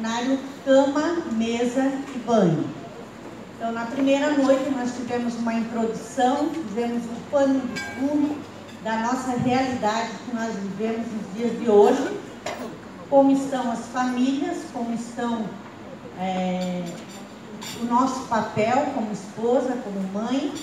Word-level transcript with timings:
seminário 0.00 0.38
Cama, 0.64 1.22
Mesa 1.32 1.92
e 2.14 2.18
Banho. 2.20 2.64
Então, 3.56 3.72
na 3.72 3.84
primeira 3.84 4.30
noite, 4.32 4.70
nós 4.70 4.96
tivemos 4.96 5.34
uma 5.36 5.52
introdução, 5.52 6.48
fizemos 6.48 7.04
um 7.04 7.30
pano 7.30 7.60
de 7.60 7.80
fundo 7.80 8.36
da 8.82 8.96
nossa 9.00 9.32
realidade 9.32 10.10
que 10.24 10.34
nós 10.34 10.54
vivemos 10.54 11.06
nos 11.06 11.34
dias 11.34 11.58
de 11.60 11.70
hoje, 11.70 12.18
como 13.10 13.30
estão 13.30 13.70
as 13.70 13.80
famílias, 13.88 14.56
como 14.72 14.94
estão 14.94 15.44
é, 16.18 16.82
o 17.82 17.84
nosso 17.84 18.20
papel 18.26 18.86
como 18.94 19.12
esposa, 19.12 19.76
como 19.84 20.24
mãe. 20.24 20.54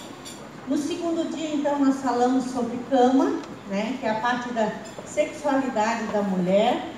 No 0.67 0.77
segundo 0.77 1.31
dia, 1.35 1.53
então, 1.53 1.77
nós 1.77 1.97
falamos 1.97 2.45
sobre 2.45 2.77
cama, 2.89 3.39
né, 3.69 3.97
que 3.99 4.05
é 4.05 4.09
a 4.09 4.19
parte 4.19 4.51
da 4.53 4.71
sexualidade 5.05 6.05
da 6.07 6.23
mulher. 6.23 6.96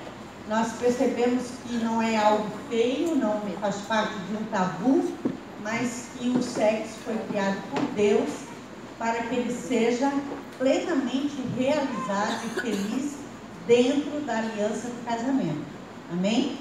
Nós 0.49 0.73
percebemos 0.79 1.43
que 1.63 1.75
não 1.75 2.01
é 2.01 2.17
algo 2.17 2.49
feio, 2.69 3.13
não 3.13 3.39
faz 3.61 3.75
parte 3.87 4.15
de 4.17 4.35
um 4.35 4.43
tabu, 4.45 5.07
mas 5.61 6.07
que 6.17 6.27
o 6.29 6.41
sexo 6.41 6.95
foi 7.05 7.15
criado 7.29 7.61
por 7.69 7.83
Deus 7.93 8.29
para 8.97 9.21
que 9.21 9.35
ele 9.35 9.53
seja 9.53 10.11
plenamente 10.57 11.35
realizado 11.55 12.47
e 12.47 12.61
feliz 12.61 13.17
dentro 13.67 14.21
da 14.21 14.39
aliança 14.39 14.87
do 14.87 15.05
casamento. 15.05 15.63
Amém? 16.11 16.57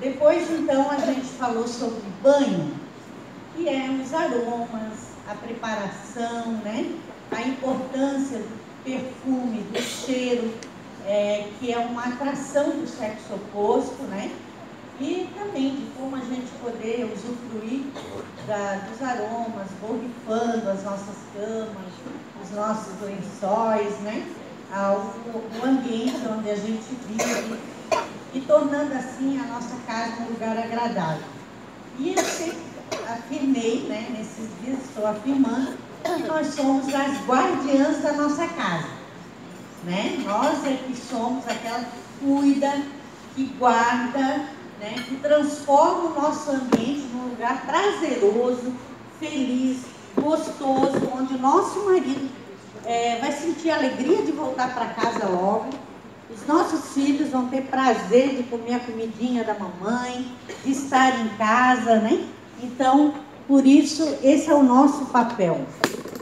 Depois, 0.00 0.50
então, 0.50 0.90
a 0.90 0.96
gente 0.96 1.26
falou 1.38 1.68
sobre 1.68 2.00
banho, 2.22 2.72
que 3.54 3.68
é 3.68 3.90
os 4.02 4.14
aromas, 4.14 5.08
a 5.28 5.34
preparação, 5.34 6.52
né? 6.64 6.90
a 7.32 7.42
importância 7.42 8.38
do 8.38 8.82
perfume, 8.82 9.60
do 9.72 9.82
cheiro, 9.82 10.54
é, 11.08 11.48
que 11.58 11.72
é 11.72 11.78
uma 11.78 12.04
atração 12.04 12.68
do 12.70 12.86
sexo 12.86 13.34
oposto, 13.34 14.02
né? 14.04 14.30
E 15.00 15.28
também 15.34 15.76
de 15.76 15.90
como 15.96 16.16
a 16.16 16.20
gente 16.20 16.50
poder 16.62 17.10
usufruir 17.14 17.84
da, 18.46 18.86
dos 18.88 19.00
aromas, 19.02 19.68
borrifando 19.80 20.68
as 20.68 20.84
nossas 20.84 21.16
camas, 21.32 21.92
os 22.42 22.50
nossos 22.50 23.00
lençóis, 23.00 23.98
né? 24.00 24.28
O, 24.70 25.38
o 25.38 25.64
ambiente 25.64 26.20
onde 26.28 26.50
a 26.50 26.56
gente 26.56 26.94
vive 27.06 27.58
e 28.34 28.40
tornando 28.42 28.92
assim 28.92 29.40
a 29.40 29.46
nossa 29.46 29.76
casa 29.86 30.22
um 30.22 30.32
lugar 30.32 30.58
agradável. 30.58 31.24
E 31.98 32.12
eu 32.12 32.22
sempre 32.22 32.58
afirmei, 33.08 33.86
né, 33.88 34.08
nesses 34.10 34.50
dias 34.60 34.78
estou 34.84 35.06
afirmando, 35.06 35.72
que 36.04 36.22
nós 36.24 36.48
somos 36.48 36.94
as 36.94 37.26
guardiãs 37.26 38.02
da 38.02 38.12
nossa 38.12 38.46
casa. 38.48 38.97
Né? 39.84 40.22
Nós 40.24 40.64
é 40.64 40.76
que 40.86 40.96
somos 40.96 41.46
aquela 41.46 41.80
que 41.80 42.24
cuida, 42.24 42.82
que 43.34 43.44
guarda, 43.58 44.46
né, 44.80 44.94
que 45.08 45.16
transforma 45.16 46.10
o 46.10 46.20
nosso 46.20 46.50
ambiente 46.50 47.08
num 47.12 47.30
lugar 47.30 47.64
prazeroso, 47.66 48.72
feliz, 49.18 49.82
gostoso, 50.16 51.10
onde 51.16 51.34
o 51.34 51.38
nosso 51.38 51.84
marido 51.84 52.28
é, 52.84 53.18
vai 53.20 53.32
sentir 53.32 53.70
alegria 53.70 54.22
de 54.22 54.32
voltar 54.32 54.74
para 54.74 54.86
casa 54.86 55.28
logo 55.28 55.68
os 56.30 56.46
nossos 56.46 56.92
filhos 56.92 57.30
vão 57.30 57.48
ter 57.48 57.62
prazer 57.62 58.36
de 58.36 58.42
comer 58.44 58.74
a 58.74 58.80
comidinha 58.80 59.44
da 59.44 59.54
mamãe, 59.54 60.30
de 60.62 60.72
estar 60.72 61.18
em 61.20 61.28
casa, 61.38 61.96
né? 62.00 62.26
Então, 62.62 63.14
por 63.46 63.66
isso, 63.66 64.18
esse 64.22 64.50
é 64.50 64.54
o 64.54 64.62
nosso 64.62 65.06
papel. 65.06 65.64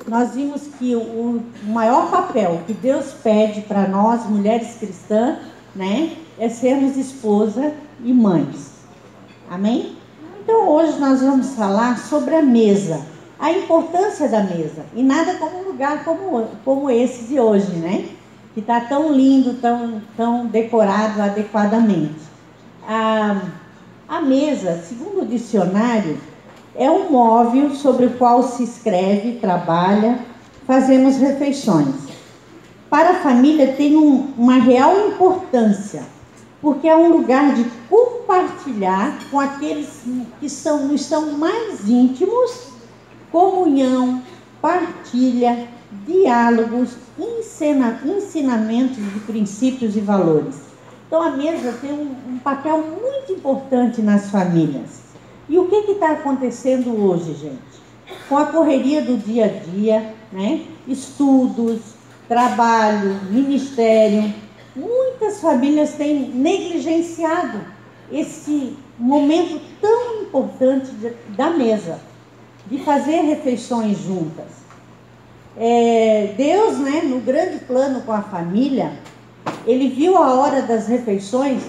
Nós 0.08 0.34
vimos 0.34 0.62
que 0.78 0.94
o 0.94 1.42
maior 1.64 2.10
papel 2.10 2.60
que 2.66 2.72
Deus 2.72 3.12
pede 3.22 3.62
para 3.62 3.88
nós, 3.88 4.28
mulheres 4.28 4.76
cristãs, 4.78 5.38
né, 5.74 6.16
é 6.38 6.48
sermos 6.48 6.96
esposa 6.96 7.72
e 8.04 8.12
mães. 8.12 8.72
Amém? 9.50 9.96
Então, 10.42 10.68
hoje 10.68 10.98
nós 10.98 11.20
vamos 11.20 11.54
falar 11.54 11.98
sobre 11.98 12.36
a 12.36 12.42
mesa, 12.42 13.04
a 13.38 13.50
importância 13.50 14.28
da 14.28 14.42
mesa. 14.42 14.86
E 14.94 15.02
nada 15.02 15.34
como 15.34 15.58
um 15.58 15.64
lugar 15.64 16.04
como, 16.04 16.46
como 16.64 16.90
esse 16.90 17.24
de 17.24 17.40
hoje, 17.40 17.72
né? 17.72 18.08
que 18.56 18.60
está 18.60 18.80
tão 18.80 19.12
lindo, 19.12 19.60
tão, 19.60 20.00
tão 20.16 20.46
decorado 20.46 21.20
adequadamente. 21.20 22.22
A, 22.88 23.42
a 24.08 24.22
mesa, 24.22 24.82
segundo 24.82 25.20
o 25.20 25.26
dicionário, 25.26 26.18
é 26.78 26.90
um 26.90 27.10
móvel 27.10 27.74
sobre 27.74 28.06
o 28.06 28.14
qual 28.14 28.42
se 28.42 28.62
escreve, 28.64 29.38
trabalha, 29.40 30.18
fazemos 30.66 31.16
refeições. 31.16 31.94
Para 32.90 33.10
a 33.10 33.20
família 33.20 33.72
tem 33.72 33.96
um, 33.96 34.32
uma 34.36 34.58
real 34.58 35.08
importância, 35.08 36.02
porque 36.60 36.86
é 36.86 36.96
um 36.96 37.12
lugar 37.12 37.54
de 37.54 37.64
compartilhar 37.88 39.18
com 39.30 39.40
aqueles 39.40 40.02
que 40.38 40.48
são, 40.48 40.86
nos 40.86 41.04
são 41.04 41.32
mais 41.32 41.88
íntimos, 41.88 42.68
comunhão, 43.32 44.22
partilha, 44.60 45.68
diálogos, 46.06 46.96
ensina, 47.18 48.00
ensinamentos 48.04 48.96
de 48.96 49.20
princípios 49.20 49.96
e 49.96 50.00
valores. 50.00 50.56
Então 51.06 51.22
a 51.22 51.30
mesa 51.30 51.72
tem 51.80 51.92
um, 51.92 52.34
um 52.34 52.38
papel 52.38 52.78
muito 52.78 53.32
importante 53.32 54.02
nas 54.02 54.30
famílias. 54.30 55.05
E 55.48 55.58
o 55.58 55.68
que 55.68 55.92
está 55.92 56.12
acontecendo 56.12 56.90
hoje, 57.04 57.34
gente? 57.34 57.76
Com 58.28 58.36
a 58.36 58.46
correria 58.46 59.02
do 59.02 59.16
dia 59.16 59.44
a 59.44 59.70
dia, 59.70 60.14
né? 60.32 60.66
estudos, 60.88 61.80
trabalho, 62.28 63.20
ministério, 63.30 64.32
muitas 64.74 65.40
famílias 65.40 65.92
têm 65.92 66.28
negligenciado 66.30 67.60
esse 68.10 68.76
momento 68.98 69.60
tão 69.80 70.22
importante 70.22 70.90
de, 70.92 71.12
da 71.36 71.50
mesa, 71.50 72.00
de 72.66 72.78
fazer 72.78 73.20
refeições 73.22 73.98
juntas. 73.98 74.46
É, 75.56 76.34
Deus, 76.36 76.78
né, 76.78 77.02
no 77.02 77.20
grande 77.20 77.58
plano 77.64 78.02
com 78.02 78.12
a 78.12 78.22
família, 78.22 78.92
ele 79.66 79.88
viu 79.88 80.16
a 80.16 80.34
hora 80.34 80.62
das 80.62 80.86
refeições 80.86 81.62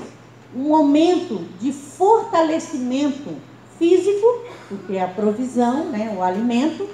um 0.56 0.70
momento 0.70 1.46
de 1.60 1.72
fortalecimento 1.72 3.36
físico, 3.78 4.42
porque 4.70 4.94
é 4.94 5.04
a 5.04 5.08
provisão, 5.08 5.86
né, 5.86 6.14
o 6.18 6.24
alimento, 6.24 6.88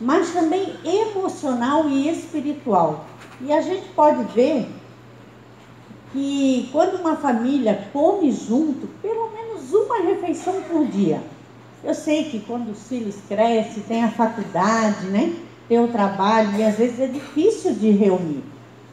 mas 0.00 0.32
também 0.32 0.74
emocional 0.84 1.88
e 1.88 2.08
espiritual. 2.08 3.04
E 3.40 3.52
a 3.52 3.60
gente 3.60 3.88
pode 3.90 4.22
ver 4.34 4.68
que 6.12 6.68
quando 6.72 7.00
uma 7.00 7.16
família 7.16 7.88
come 7.92 8.30
junto, 8.30 8.86
pelo 9.00 9.30
menos 9.30 9.72
uma 9.72 9.98
refeição 9.98 10.62
por 10.62 10.86
dia. 10.86 11.20
Eu 11.82 11.94
sei 11.94 12.24
que 12.24 12.40
quando 12.40 12.70
os 12.70 12.88
filhos 12.88 13.16
crescem, 13.28 13.82
tem 13.82 14.04
a 14.04 14.10
faculdade, 14.10 15.06
né? 15.06 15.34
ter 15.68 15.80
o 15.80 15.88
trabalho 15.88 16.56
e 16.56 16.62
às 16.62 16.76
vezes 16.76 17.00
é 17.00 17.06
difícil 17.06 17.74
de 17.74 17.90
reunir. 17.90 18.44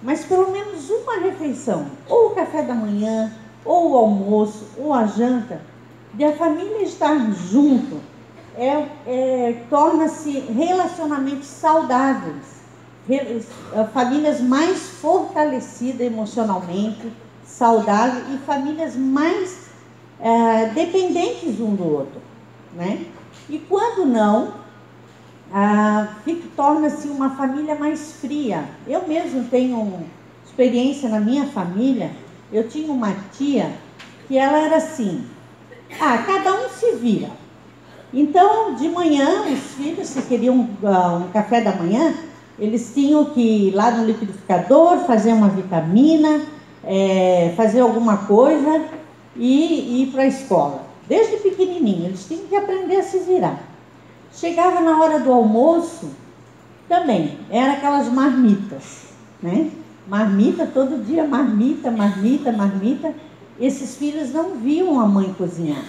Mas 0.02 0.26
pelo 0.26 0.52
menos 0.52 0.90
uma 0.90 1.20
refeição, 1.20 1.86
ou 2.10 2.28
o 2.28 2.36
café 2.36 2.64
da 2.64 2.74
manhã, 2.74 3.32
ou 3.64 3.92
o 3.92 3.98
almoço, 3.98 4.66
ou 4.78 4.94
a 4.94 5.06
janta, 5.06 5.62
de 6.14 6.24
a 6.24 6.36
família 6.36 6.84
estar 6.84 7.32
junto, 7.32 8.00
é, 8.56 8.86
é 9.08 9.64
torna-se 9.70 10.32
relacionamentos 10.40 11.48
saudáveis, 11.48 12.62
famílias 13.94 14.42
mais 14.42 14.80
fortalecidas 15.02 16.02
emocionalmente, 16.02 17.12
saudáveis 17.46 18.24
e 18.34 18.38
famílias 18.46 18.96
mais 18.96 19.70
é, 20.20 20.68
dependentes 20.68 21.60
um 21.60 21.76
do 21.76 21.84
outro, 21.84 22.22
né? 22.76 23.06
E 23.50 23.58
quando 23.58 24.06
não, 24.06 24.54
ah, 25.54 26.08
torna-se 26.56 27.08
uma 27.08 27.32
família 27.32 27.76
mais 27.76 28.14
fria. 28.14 28.64
Eu 28.88 29.08
mesmo 29.08 29.46
tenho 29.50 30.06
experiência 30.46 31.10
na 31.10 31.20
minha 31.20 31.46
família. 31.48 32.12
Eu 32.52 32.70
tinha 32.70 32.92
uma 32.92 33.14
tia 33.38 33.72
que 34.28 34.38
ela 34.38 34.60
era 34.60 34.78
assim: 34.78 35.26
ah, 36.00 36.18
cada 36.20 36.54
um 36.54 36.70
se 36.70 36.94
vira. 36.94 37.30
Então, 38.14 38.76
de 38.76 38.90
manhã, 38.90 39.44
os 39.52 39.60
filhos, 39.76 40.08
se 40.08 40.22
queriam 40.24 40.60
uh, 40.84 41.18
um 41.18 41.32
café 41.32 41.62
da 41.62 41.76
manhã, 41.76 42.14
eles 42.60 42.92
tinham 42.94 43.26
que 43.26 43.68
ir 43.68 43.72
lá 43.72 43.92
no 43.92 44.06
liquidificador, 44.06 45.00
fazer 45.06 45.32
uma 45.34 45.50
vitamina, 45.50 46.42
é, 46.84 47.54
fazer 47.56 47.80
alguma 47.80 48.18
coisa 48.18 48.86
e 49.36 50.04
ir 50.04 50.12
para 50.12 50.24
a 50.24 50.28
escola. 50.28 50.84
Desde 51.08 51.38
pequenininho, 51.38 52.06
eles 52.06 52.26
tinham 52.26 52.46
que 52.48 52.56
aprender 52.56 52.98
a 52.98 53.04
se 53.04 53.20
virar. 53.20 53.60
Chegava 54.34 54.82
na 54.82 55.02
hora 55.02 55.20
do 55.20 55.32
almoço, 55.32 56.10
também, 56.88 57.38
era 57.50 57.74
aquelas 57.74 58.10
marmitas, 58.10 59.06
né? 59.42 59.72
Marmita, 60.08 60.68
todo 60.68 61.06
dia 61.06 61.26
marmita, 61.26 61.90
marmita, 61.90 62.52
marmita. 62.52 63.14
Esses 63.62 63.96
filhos 63.96 64.34
não 64.34 64.56
viam 64.56 65.00
a 65.00 65.06
mãe 65.06 65.36
cozinhar. 65.38 65.86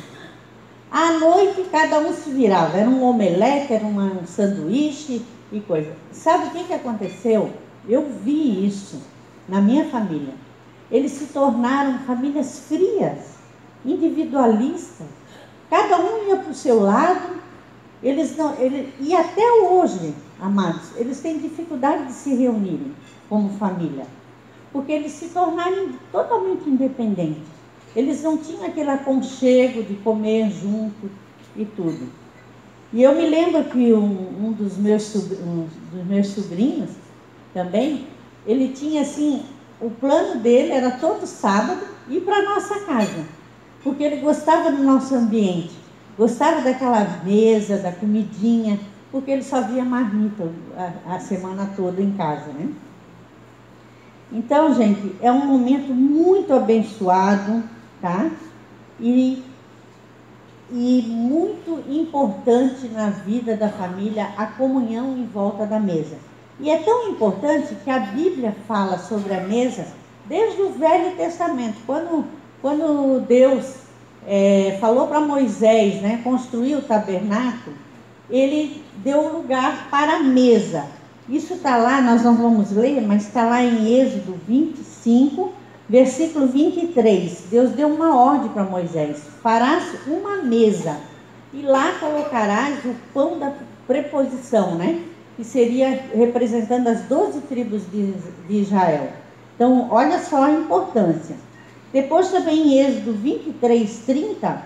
À 0.90 1.12
noite, 1.18 1.64
cada 1.72 2.00
um 2.00 2.12
se 2.12 2.28
virava. 2.28 2.76
Era 2.76 2.90
um 2.90 3.02
omelete, 3.02 3.72
era 3.72 3.86
um 3.86 4.26
sanduíche 4.26 5.24
e 5.50 5.58
coisa. 5.60 5.90
Sabe 6.12 6.48
o 6.48 6.50
que, 6.50 6.64
que 6.64 6.74
aconteceu? 6.74 7.50
Eu 7.88 8.06
vi 8.22 8.66
isso 8.66 9.00
na 9.48 9.62
minha 9.62 9.86
família. 9.86 10.34
Eles 10.90 11.12
se 11.12 11.28
tornaram 11.28 12.00
famílias 12.00 12.58
frias. 12.68 13.40
individualistas. 13.86 15.06
Cada 15.70 15.98
um 15.98 16.28
ia 16.28 16.36
para 16.36 16.50
o 16.50 16.54
seu 16.54 16.78
lado. 16.78 17.40
Eles 18.02 18.36
não, 18.36 18.54
ele, 18.60 18.92
e 19.00 19.14
até 19.14 19.50
hoje, 19.62 20.14
amados, 20.38 20.94
eles 20.96 21.20
têm 21.20 21.38
dificuldade 21.38 22.06
de 22.06 22.12
se 22.12 22.34
reunirem 22.34 22.94
como 23.28 23.56
família, 23.58 24.06
porque 24.72 24.92
eles 24.92 25.12
se 25.12 25.28
tornaram 25.28 25.92
totalmente 26.10 26.68
independentes. 26.68 27.51
Eles 27.94 28.22
não 28.22 28.38
tinham 28.38 28.64
aquele 28.64 28.90
aconchego 28.90 29.82
de 29.82 29.94
comer 29.96 30.50
junto 30.50 31.10
e 31.56 31.64
tudo. 31.64 32.08
E 32.92 33.02
eu 33.02 33.14
me 33.14 33.28
lembro 33.28 33.64
que 33.64 33.92
um, 33.92 34.46
um 34.46 34.52
dos, 34.52 34.76
meus, 34.76 35.14
um 35.14 35.66
dos 35.92 36.06
meus 36.06 36.26
sobrinhos 36.28 36.90
também, 37.54 38.06
ele 38.46 38.68
tinha 38.68 39.02
assim, 39.02 39.42
o 39.80 39.90
plano 39.90 40.40
dele 40.40 40.72
era 40.72 40.92
todo 40.92 41.26
sábado 41.26 41.80
ir 42.08 42.20
para 42.20 42.42
nossa 42.42 42.80
casa, 42.80 43.24
porque 43.82 44.02
ele 44.02 44.16
gostava 44.16 44.70
do 44.70 44.82
nosso 44.82 45.14
ambiente, 45.14 45.72
gostava 46.16 46.60
daquela 46.60 47.22
mesa, 47.24 47.78
da 47.78 47.92
comidinha, 47.92 48.78
porque 49.10 49.30
ele 49.30 49.42
só 49.42 49.60
via 49.62 49.84
marmita 49.84 50.50
a, 50.76 51.14
a 51.14 51.20
semana 51.20 51.70
toda 51.76 52.00
em 52.00 52.12
casa, 52.12 52.52
né? 52.52 52.68
Então, 54.30 54.74
gente, 54.74 55.14
é 55.20 55.30
um 55.30 55.46
momento 55.46 55.92
muito 55.92 56.54
abençoado, 56.54 57.62
tá? 58.02 58.30
E, 59.00 59.42
e 60.70 61.02
muito 61.06 61.82
importante 61.88 62.88
na 62.88 63.10
vida 63.10 63.56
da 63.56 63.68
família 63.68 64.28
a 64.36 64.46
comunhão 64.46 65.16
em 65.16 65.24
volta 65.24 65.64
da 65.64 65.80
mesa. 65.80 66.16
E 66.60 66.68
é 66.68 66.78
tão 66.78 67.08
importante 67.08 67.74
que 67.82 67.90
a 67.90 68.00
Bíblia 68.00 68.54
fala 68.68 68.98
sobre 68.98 69.32
a 69.32 69.40
mesa 69.40 69.86
desde 70.26 70.60
o 70.60 70.72
Velho 70.72 71.16
Testamento. 71.16 71.76
Quando, 71.86 72.24
quando 72.60 73.20
Deus 73.26 73.76
é, 74.26 74.76
falou 74.80 75.06
para 75.06 75.20
Moisés 75.20 76.02
né, 76.02 76.20
construir 76.22 76.76
o 76.76 76.82
tabernáculo, 76.82 77.74
ele 78.30 78.82
deu 78.98 79.32
lugar 79.32 79.88
para 79.90 80.16
a 80.16 80.22
mesa. 80.22 80.86
Isso 81.28 81.54
está 81.54 81.76
lá, 81.76 82.00
nós 82.00 82.22
não 82.22 82.34
vamos 82.34 82.72
ler, 82.72 83.00
mas 83.00 83.26
está 83.26 83.44
lá 83.44 83.62
em 83.62 84.00
Êxodo 84.00 84.38
25, 84.46 85.52
versículo 85.92 86.46
23. 86.46 87.44
Deus 87.50 87.70
deu 87.72 87.86
uma 87.88 88.16
ordem 88.16 88.48
para 88.48 88.64
Moisés: 88.64 89.22
farás 89.42 89.84
uma 90.06 90.38
mesa 90.38 90.96
e 91.52 91.60
lá 91.60 91.92
colocarás 92.00 92.82
o 92.86 92.94
pão 93.12 93.38
da 93.38 93.52
preposição, 93.86 94.74
né? 94.74 95.04
Que 95.36 95.44
seria 95.44 96.02
representando 96.14 96.88
as 96.88 97.02
doze 97.02 97.40
tribos 97.42 97.82
de, 97.92 98.12
de 98.48 98.62
Israel. 98.62 99.10
Então, 99.54 99.88
olha 99.90 100.18
só 100.18 100.44
a 100.44 100.50
importância. 100.50 101.36
Depois 101.92 102.30
também 102.30 102.68
em 102.68 102.78
Êxodo 102.78 103.12
23, 103.12 103.98
30, 104.06 104.62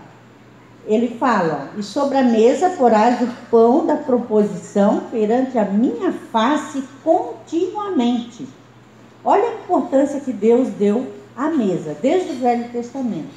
ele 0.87 1.17
fala: 1.19 1.71
E 1.77 1.83
sobre 1.83 2.19
a 2.19 2.23
mesa 2.23 2.71
porás 2.71 3.21
o 3.21 3.29
pão 3.51 3.85
da 3.85 3.97
proposição 3.97 5.01
perante 5.11 5.59
a 5.59 5.65
minha 5.65 6.13
face 6.13 6.85
continuamente. 7.03 8.47
Olha 9.29 9.43
a 9.43 9.55
importância 9.55 10.21
que 10.21 10.33
Deus 10.33 10.69
deu 10.69 11.13
à 11.37 11.51
mesa, 11.51 11.97
desde 12.01 12.31
o 12.31 12.37
Velho 12.37 12.71
Testamento. 12.71 13.35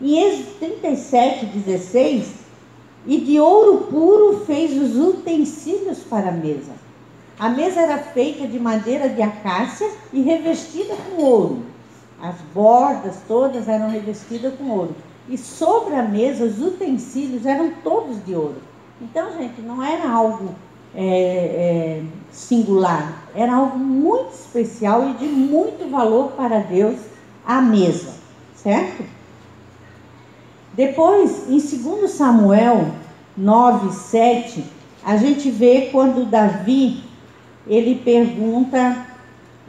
Em 0.00 0.18
Êxodo 0.18 0.54
37, 0.58 1.44
16, 1.44 2.32
e 3.06 3.18
de 3.18 3.38
ouro 3.38 3.88
puro 3.90 4.46
fez 4.46 4.72
os 4.80 4.96
utensílios 4.96 5.98
para 5.98 6.30
a 6.30 6.32
mesa. 6.32 6.72
A 7.38 7.50
mesa 7.50 7.82
era 7.82 7.98
feita 7.98 8.48
de 8.48 8.58
madeira 8.58 9.10
de 9.10 9.20
acácia 9.20 9.90
e 10.14 10.22
revestida 10.22 10.94
com 10.96 11.22
ouro. 11.22 11.62
As 12.22 12.36
bordas 12.54 13.18
todas 13.28 13.68
eram 13.68 13.90
revestidas 13.90 14.54
com 14.54 14.70
ouro. 14.70 14.96
E 15.28 15.36
sobre 15.36 15.94
a 15.94 16.02
mesa, 16.02 16.46
os 16.46 16.58
utensílios 16.58 17.44
eram 17.44 17.70
todos 17.84 18.24
de 18.24 18.34
ouro. 18.34 18.62
Então, 18.98 19.30
gente, 19.36 19.60
não 19.60 19.82
era 19.82 20.10
algo 20.10 20.54
é, 21.00 21.04
é, 21.04 22.02
singular, 22.32 23.28
era 23.32 23.54
algo 23.54 23.78
muito 23.78 24.34
especial 24.34 25.10
e 25.10 25.12
de 25.14 25.26
muito 25.26 25.88
valor 25.88 26.32
para 26.32 26.58
Deus 26.58 26.98
a 27.46 27.62
mesa, 27.62 28.14
certo? 28.56 29.04
Depois, 30.74 31.48
em 31.48 31.58
2 31.58 32.10
Samuel 32.10 32.88
9, 33.36 33.92
7, 33.92 34.64
a 35.04 35.16
gente 35.16 35.50
vê 35.50 35.88
quando 35.92 36.28
Davi 36.28 37.04
ele 37.64 38.00
pergunta, 38.04 39.06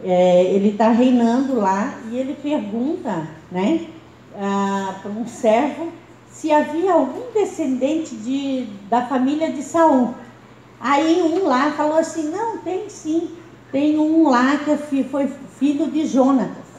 é, 0.04 0.44
ele 0.46 0.70
está 0.70 0.90
reinando 0.90 1.56
lá 1.56 1.94
e 2.10 2.18
ele 2.18 2.34
pergunta, 2.42 3.28
né? 3.52 3.86
para 5.02 5.12
um 5.12 5.28
servo 5.28 5.92
se 6.32 6.52
havia 6.52 6.94
algum 6.94 7.32
descendente 7.34 8.16
de, 8.16 8.66
da 8.90 9.06
família 9.06 9.52
de 9.52 9.62
Saul. 9.62 10.16
Aí 10.80 11.22
um 11.22 11.46
lá 11.46 11.72
falou 11.72 11.98
assim, 11.98 12.30
não, 12.30 12.60
tem 12.60 12.90
sim, 12.90 13.32
tem 13.72 14.00
um 14.00 14.30
lá 14.30 14.58
que 14.58 15.04
foi 15.04 15.28
filho 15.60 15.92
de 15.92 16.06
Jonatas. 16.06 16.70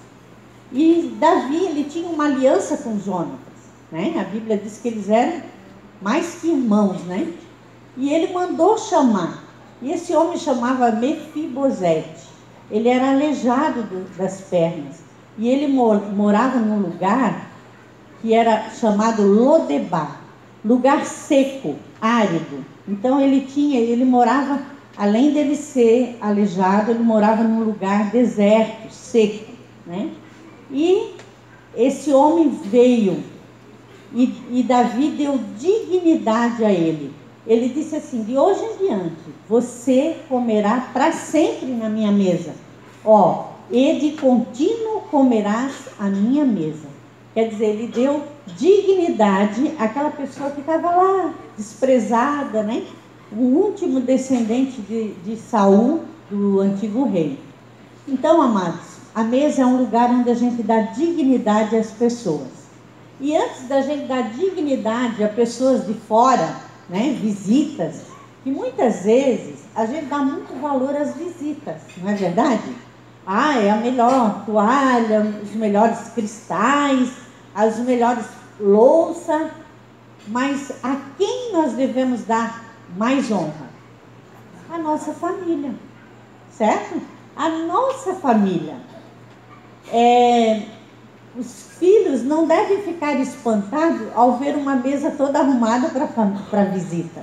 E 0.72 1.16
Davi, 1.18 1.66
ele 1.66 1.84
tinha 1.84 2.08
uma 2.08 2.24
aliança 2.24 2.76
com 2.78 2.98
Jonatas, 2.98 3.38
né? 3.90 4.14
A 4.18 4.24
Bíblia 4.24 4.56
diz 4.56 4.78
que 4.78 4.88
eles 4.88 5.08
eram 5.08 5.42
mais 6.00 6.36
que 6.36 6.48
irmãos, 6.48 7.02
né? 7.02 7.32
E 7.96 8.12
ele 8.12 8.32
mandou 8.32 8.78
chamar. 8.78 9.44
E 9.82 9.90
esse 9.92 10.14
homem 10.14 10.38
chamava 10.38 10.92
Mefibosete. 10.92 12.28
Ele 12.70 12.88
era 12.88 13.10
aleijado 13.10 13.82
do, 13.82 14.16
das 14.16 14.42
pernas. 14.42 15.00
E 15.36 15.48
ele 15.48 15.68
morava 15.68 16.58
num 16.58 16.78
lugar 16.78 17.50
que 18.20 18.34
era 18.34 18.70
chamado 18.70 19.22
Lodebar, 19.22 20.20
lugar 20.64 21.04
seco, 21.04 21.76
árido. 22.00 22.64
Então 22.88 23.20
ele 23.20 23.42
tinha, 23.42 23.78
ele 23.78 24.04
morava, 24.04 24.60
além 24.96 25.32
dele 25.32 25.56
ser 25.56 26.16
aleijado, 26.20 26.90
ele 26.90 27.02
morava 27.02 27.42
num 27.42 27.64
lugar 27.64 28.10
deserto, 28.10 28.90
seco, 28.90 29.52
né? 29.86 30.10
E 30.70 31.14
esse 31.76 32.12
homem 32.12 32.48
veio 32.48 33.22
e, 34.12 34.32
e 34.50 34.62
Davi 34.62 35.10
deu 35.10 35.38
dignidade 35.58 36.64
a 36.64 36.72
ele. 36.72 37.12
Ele 37.46 37.68
disse 37.68 37.96
assim: 37.96 38.22
de 38.22 38.36
hoje 38.36 38.60
em 38.62 38.86
diante, 38.86 39.22
você 39.48 40.16
comerá 40.28 40.88
para 40.92 41.12
sempre 41.12 41.66
na 41.66 41.88
minha 41.88 42.12
mesa. 42.12 42.54
Ó, 43.04 43.50
e 43.70 43.98
de 43.98 44.12
contínuo 44.12 45.02
comerás 45.10 45.72
a 45.98 46.06
minha 46.06 46.44
mesa. 46.44 46.88
Quer 47.34 47.48
dizer, 47.48 47.66
ele 47.66 47.86
deu 47.86 48.24
dignidade 48.56 49.72
àquela 49.78 50.10
pessoa 50.10 50.50
que 50.50 50.60
estava 50.60 50.90
lá, 50.90 51.34
desprezada, 51.56 52.62
né? 52.62 52.84
O 53.30 53.42
último 53.42 54.00
descendente 54.00 54.80
de, 54.82 55.12
de 55.24 55.36
Saul, 55.36 56.02
do 56.28 56.60
antigo 56.60 57.04
rei. 57.04 57.38
Então, 58.06 58.42
amados, 58.42 58.98
a 59.14 59.22
mesa 59.22 59.62
é 59.62 59.66
um 59.66 59.78
lugar 59.78 60.10
onde 60.10 60.30
a 60.30 60.34
gente 60.34 60.62
dá 60.62 60.80
dignidade 60.80 61.76
às 61.76 61.90
pessoas. 61.90 62.48
E 63.20 63.36
antes 63.36 63.68
da 63.68 63.82
gente 63.82 64.06
dar 64.06 64.30
dignidade 64.32 65.22
a 65.22 65.28
pessoas 65.28 65.86
de 65.86 65.94
fora, 65.94 66.56
né, 66.88 67.16
visitas, 67.20 68.02
que 68.42 68.50
muitas 68.50 69.04
vezes 69.04 69.60
a 69.74 69.84
gente 69.84 70.06
dá 70.06 70.18
muito 70.18 70.58
valor 70.60 70.96
às 70.96 71.14
visitas, 71.14 71.76
não 71.98 72.10
é 72.10 72.14
verdade? 72.14 72.74
Ah, 73.32 73.56
é 73.56 73.70
a 73.70 73.76
melhor 73.76 74.44
toalha, 74.44 75.20
os 75.40 75.52
melhores 75.52 76.08
cristais, 76.16 77.12
as 77.54 77.78
melhores 77.78 78.24
louça, 78.58 79.52
mas 80.26 80.72
a 80.82 80.96
quem 81.16 81.52
nós 81.52 81.74
devemos 81.74 82.24
dar 82.24 82.60
mais 82.96 83.30
honra? 83.30 83.70
A 84.68 84.78
nossa 84.78 85.12
família, 85.12 85.72
certo? 86.50 87.00
A 87.36 87.48
nossa 87.50 88.14
família. 88.14 88.74
É, 89.92 90.62
os 91.38 91.68
filhos 91.78 92.24
não 92.24 92.48
devem 92.48 92.82
ficar 92.82 93.14
espantados 93.20 94.08
ao 94.12 94.38
ver 94.38 94.56
uma 94.56 94.74
mesa 94.74 95.12
toda 95.12 95.38
arrumada 95.38 95.88
para 96.50 96.64
visita. 96.64 97.22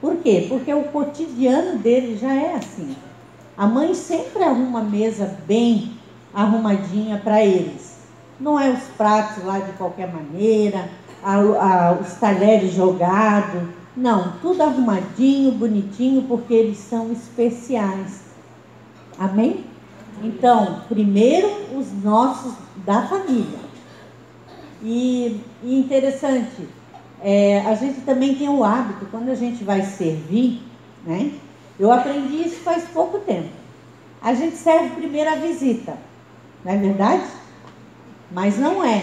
Por 0.00 0.16
quê? 0.16 0.46
Porque 0.48 0.72
o 0.72 0.84
cotidiano 0.84 1.76
dele 1.76 2.16
já 2.16 2.32
é 2.32 2.54
assim. 2.54 2.96
A 3.56 3.66
mãe 3.66 3.94
sempre 3.94 4.42
arruma 4.42 4.80
a 4.80 4.84
mesa 4.84 5.38
bem 5.46 5.92
arrumadinha 6.32 7.20
para 7.22 7.44
eles. 7.44 7.98
Não 8.40 8.58
é 8.58 8.70
os 8.70 8.82
pratos 8.96 9.44
lá 9.44 9.58
de 9.58 9.72
qualquer 9.72 10.12
maneira, 10.12 10.88
a, 11.22 11.36
a, 11.36 11.92
os 11.92 12.14
talheres 12.14 12.72
jogados. 12.72 13.62
Não, 13.96 14.32
tudo 14.40 14.62
arrumadinho, 14.62 15.52
bonitinho, 15.52 16.22
porque 16.22 16.54
eles 16.54 16.78
são 16.78 17.12
especiais. 17.12 18.22
Amém? 19.18 19.64
Então, 20.22 20.82
primeiro 20.88 21.48
os 21.76 21.92
nossos 22.02 22.54
da 22.86 23.02
família. 23.02 23.60
E, 24.82 25.40
e 25.62 25.78
interessante, 25.78 26.68
é, 27.20 27.60
a 27.60 27.74
gente 27.74 28.00
também 28.00 28.34
tem 28.34 28.48
o 28.48 28.64
hábito, 28.64 29.06
quando 29.10 29.28
a 29.28 29.34
gente 29.34 29.62
vai 29.62 29.82
servir, 29.82 30.62
né? 31.04 31.32
Eu 31.78 31.90
aprendi 31.90 32.42
isso 32.42 32.60
faz 32.60 32.84
pouco 32.92 33.18
tempo. 33.20 33.48
A 34.20 34.34
gente 34.34 34.56
serve 34.56 34.90
primeiro 34.90 35.30
a 35.30 35.36
visita, 35.36 35.96
não 36.64 36.72
é 36.72 36.76
verdade? 36.76 37.24
Mas 38.30 38.58
não 38.58 38.84
é. 38.84 39.02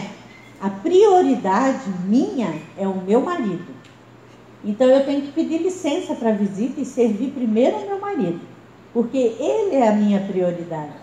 a 0.61 0.69
prioridade 0.69 1.89
minha 2.05 2.53
é 2.77 2.87
o 2.87 3.01
meu 3.01 3.21
marido. 3.21 3.73
Então 4.63 4.87
eu 4.87 5.05
tenho 5.05 5.21
que 5.21 5.31
pedir 5.31 5.59
licença 5.59 6.13
para 6.15 6.29
a 6.29 6.33
visita 6.33 6.81
e 6.81 6.85
servir 6.85 7.31
primeiro 7.31 7.77
o 7.77 7.85
meu 7.85 7.99
marido, 7.99 8.41
porque 8.93 9.17
ele 9.17 9.75
é 9.75 9.87
a 9.87 9.93
minha 9.93 10.19
prioridade. 10.19 10.93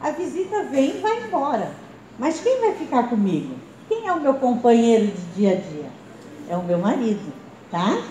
A 0.00 0.10
visita 0.10 0.64
vem 0.64 0.96
e 0.96 1.00
vai 1.00 1.24
embora. 1.24 1.70
Mas 2.18 2.40
quem 2.40 2.60
vai 2.60 2.74
ficar 2.74 3.08
comigo? 3.08 3.54
Quem 3.88 4.06
é 4.06 4.12
o 4.12 4.20
meu 4.20 4.34
companheiro 4.34 5.06
de 5.06 5.34
dia 5.36 5.52
a 5.52 5.54
dia? 5.54 5.90
É 6.48 6.56
o 6.56 6.64
meu 6.64 6.78
marido, 6.78 7.32
tá? 7.70 8.02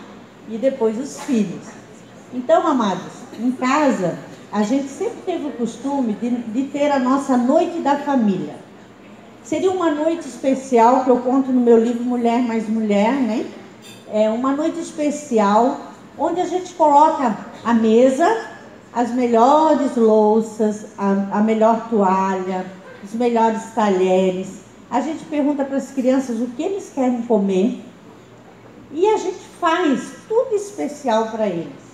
E 0.50 0.58
depois 0.58 0.98
os 0.98 1.20
filhos. 1.22 1.68
Então, 2.38 2.67
amados, 2.67 3.13
em 3.39 3.51
casa, 3.51 4.15
a 4.51 4.62
gente 4.62 4.89
sempre 4.89 5.22
teve 5.25 5.48
o 5.48 5.51
costume 5.53 6.13
de, 6.13 6.29
de 6.29 6.63
ter 6.67 6.91
a 6.91 7.00
nossa 7.00 7.36
noite 7.36 7.79
da 7.79 7.98
família. 7.98 8.53
Seria 9.44 9.72
uma 9.72 9.89
noite 9.89 10.27
especial 10.27 11.03
que 11.03 11.10
eu 11.10 11.17
conto 11.17 11.51
no 11.51 11.60
meu 11.60 11.84
livro 11.84 12.03
Mulher 12.03 12.44
Mais 12.44 12.70
Mulher, 12.70 13.12
né? 13.12 13.44
É 14.13 14.29
uma 14.29 14.51
noite 14.51 14.79
especial 14.79 15.79
onde 16.15 16.39
a 16.39 16.46
gente 16.46 16.75
coloca 16.75 17.36
a 17.65 17.74
mesa, 17.74 18.46
as 18.94 19.10
melhores 19.10 19.96
louças, 19.96 20.86
a, 20.96 21.39
a 21.39 21.41
melhor 21.41 21.89
toalha, 21.89 22.67
os 23.03 23.15
melhores 23.15 23.63
talheres. 23.74 24.60
A 24.91 25.01
gente 25.01 25.25
pergunta 25.25 25.65
para 25.65 25.77
as 25.77 25.89
crianças 25.89 26.39
o 26.39 26.46
que 26.50 26.62
eles 26.62 26.91
querem 26.94 27.24
comer 27.24 27.84
e 28.91 29.08
a 29.08 29.17
gente 29.17 29.39
faz 29.60 30.12
tudo 30.29 30.56
especial 30.56 31.29
para 31.32 31.48
eles. 31.48 31.87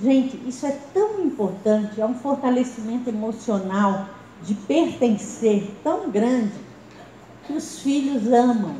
Gente, 0.00 0.40
isso 0.46 0.64
é 0.66 0.78
tão 0.94 1.24
importante, 1.24 2.00
é 2.00 2.06
um 2.06 2.14
fortalecimento 2.14 3.08
emocional 3.10 4.06
de 4.42 4.54
pertencer 4.54 5.70
tão 5.82 6.08
grande 6.10 6.52
que 7.44 7.52
os 7.52 7.80
filhos 7.80 8.32
amam. 8.32 8.76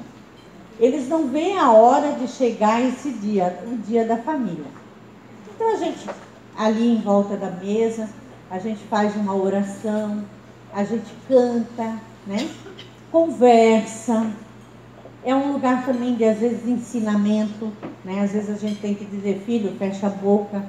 Eles 0.78 1.08
não 1.08 1.26
veem 1.26 1.58
a 1.58 1.72
hora 1.72 2.12
de 2.12 2.28
chegar 2.28 2.80
esse 2.80 3.10
dia, 3.10 3.58
o 3.66 3.76
dia 3.78 4.04
da 4.04 4.16
família. 4.18 4.66
Então 5.54 5.72
a 5.72 5.76
gente 5.76 6.08
ali 6.56 6.96
em 6.96 7.00
volta 7.00 7.36
da 7.36 7.50
mesa, 7.50 8.08
a 8.50 8.58
gente 8.58 8.82
faz 8.84 9.14
uma 9.16 9.34
oração, 9.34 10.24
a 10.72 10.84
gente 10.84 11.12
canta, 11.26 12.00
né? 12.26 12.48
Conversa. 13.10 14.30
É 15.24 15.34
um 15.34 15.52
lugar 15.52 15.84
também 15.84 16.14
de 16.14 16.24
às 16.24 16.38
vezes 16.38 16.66
ensinamento, 16.66 17.72
né? 18.04 18.20
Às 18.20 18.32
vezes 18.32 18.50
a 18.50 18.56
gente 18.56 18.80
tem 18.80 18.94
que 18.94 19.04
dizer, 19.04 19.42
filho, 19.44 19.76
fecha 19.78 20.06
a 20.06 20.10
boca, 20.10 20.64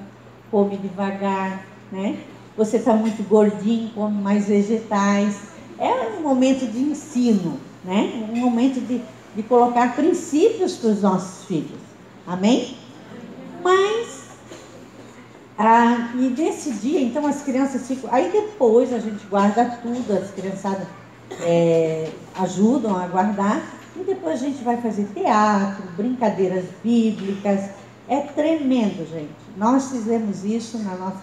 come 0.52 0.78
devagar, 0.78 1.66
né? 1.92 2.20
Você 2.58 2.78
está 2.78 2.94
muito 2.94 3.24
gordinho, 3.28 3.90
come 3.92 4.22
mais 4.22 4.48
vegetais. 4.48 5.40
É 5.78 6.18
um 6.18 6.22
momento 6.22 6.70
de 6.70 6.80
ensino, 6.80 7.60
né? 7.84 8.28
Um 8.30 8.36
momento 8.36 8.82
de, 8.82 9.02
de 9.36 9.44
colocar 9.44 9.96
princípios 9.96 10.76
para 10.76 10.90
os 10.90 11.02
nossos 11.02 11.46
filhos. 11.46 11.80
Amém? 12.28 12.76
Mas, 13.64 14.30
ah, 15.58 16.12
e 16.16 16.34
nesse 16.38 16.72
dia, 16.72 17.02
então 17.02 17.26
as 17.26 17.42
crianças 17.42 17.88
ficam. 17.88 18.10
Aí 18.14 18.30
depois 18.32 18.94
a 18.94 19.00
gente 19.00 19.26
guarda 19.28 19.80
tudo, 19.82 20.14
as 20.14 20.32
criançadas 20.32 20.88
é, 21.42 22.10
ajudam 22.36 22.96
a 22.96 23.08
guardar. 23.08 23.62
E 23.96 24.04
depois 24.04 24.42
a 24.42 24.46
gente 24.46 24.64
vai 24.64 24.78
fazer 24.78 25.08
teatro, 25.14 25.84
brincadeiras 25.98 26.66
bíblicas. 26.84 27.70
É 28.10 28.22
tremendo, 28.22 29.08
gente. 29.08 29.30
Nós 29.56 29.92
fizemos 29.92 30.44
isso 30.44 30.80
na 30.80 30.96
nossa, 30.96 31.22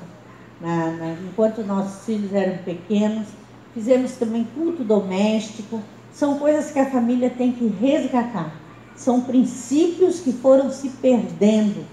na, 0.61 0.93
na, 0.93 1.13
enquanto 1.29 1.65
nossos 1.65 2.05
filhos 2.05 2.33
eram 2.33 2.59
pequenos. 2.59 3.27
Fizemos 3.75 4.13
também 4.13 4.47
culto 4.55 4.85
doméstico. 4.85 5.83
São 6.13 6.39
coisas 6.39 6.71
que 6.71 6.79
a 6.79 6.89
família 6.89 7.29
tem 7.29 7.51
que 7.51 7.67
resgatar. 7.67 8.55
São 8.95 9.21
princípios 9.21 10.21
que 10.21 10.33
foram 10.33 10.71
se 10.71 10.91
perdendo 10.91 11.85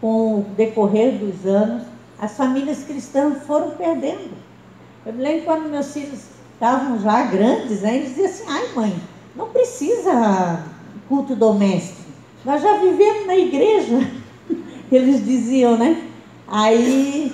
com 0.00 0.40
o 0.40 0.46
decorrer 0.56 1.16
dos 1.16 1.46
anos. 1.46 1.84
As 2.18 2.36
famílias 2.36 2.82
cristãs 2.82 3.40
foram 3.44 3.70
perdendo. 3.70 4.34
Eu 5.06 5.12
me 5.12 5.22
lembro 5.22 5.44
quando 5.44 5.70
meus 5.70 5.92
filhos 5.92 6.24
estavam 6.54 6.98
já 6.98 7.22
grandes, 7.26 7.82
né? 7.82 7.98
eles 7.98 8.08
diziam 8.08 8.26
assim: 8.26 8.44
ai, 8.48 8.68
mãe, 8.74 8.96
não 9.36 9.48
precisa 9.50 10.64
culto 11.08 11.36
doméstico. 11.36 12.02
Nós 12.44 12.60
já 12.60 12.78
vivemos 12.78 13.26
na 13.28 13.36
igreja. 13.36 14.23
Eles 14.94 15.24
diziam, 15.24 15.76
né? 15.76 16.02
Aí 16.46 17.32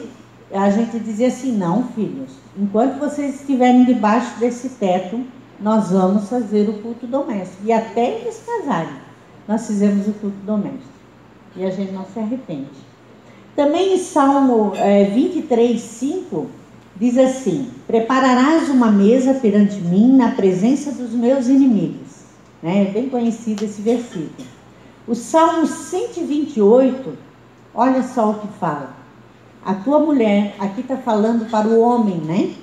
a 0.53 0.71
gente 0.71 0.99
dizia 0.99 1.29
assim: 1.29 1.57
não, 1.57 1.85
filhos, 1.95 2.31
enquanto 2.59 2.99
vocês 2.99 3.41
estiverem 3.41 3.85
debaixo 3.85 4.39
desse 4.39 4.71
teto, 4.71 5.25
nós 5.61 5.91
vamos 5.91 6.29
fazer 6.29 6.69
o 6.69 6.75
culto 6.75 7.07
doméstico. 7.07 7.63
E 7.65 7.73
até 7.73 8.21
eles 8.21 8.43
casarem, 8.45 8.97
nós 9.47 9.67
fizemos 9.67 10.07
o 10.09 10.13
culto 10.13 10.37
doméstico. 10.45 11.01
E 11.57 11.65
a 11.65 11.71
gente 11.71 11.93
não 11.93 12.05
se 12.07 12.19
arrepende. 12.19 12.69
Também 13.57 13.95
em 13.95 13.99
Salmo 13.99 14.73
é, 14.77 15.05
23, 15.05 15.81
5, 15.81 16.47
diz 16.97 17.19
assim: 17.19 17.71
Prepararás 17.87 18.69
uma 18.69 18.91
mesa 18.91 19.35
perante 19.35 19.77
mim 19.81 20.17
na 20.17 20.31
presença 20.33 20.93
dos 20.93 21.11
meus 21.11 21.49
inimigos. 21.49 22.21
Né? 22.63 22.83
É 22.83 22.85
bem 22.93 23.09
conhecido 23.09 23.65
esse 23.65 23.83
versículo. 23.83 24.49
O 25.07 25.15
Salmo 25.15 25.67
128 25.67 27.30
Olha 27.75 28.03
só 28.03 28.31
o 28.31 28.39
que 28.41 28.49
fala. 28.59 28.91
A 29.65 29.75
tua 29.75 30.01
mulher, 30.01 30.55
aqui 30.59 30.81
está 30.81 30.97
falando 30.97 31.49
para 31.51 31.69
o 31.69 31.81
homem, 31.81 32.17
né? 32.17 32.55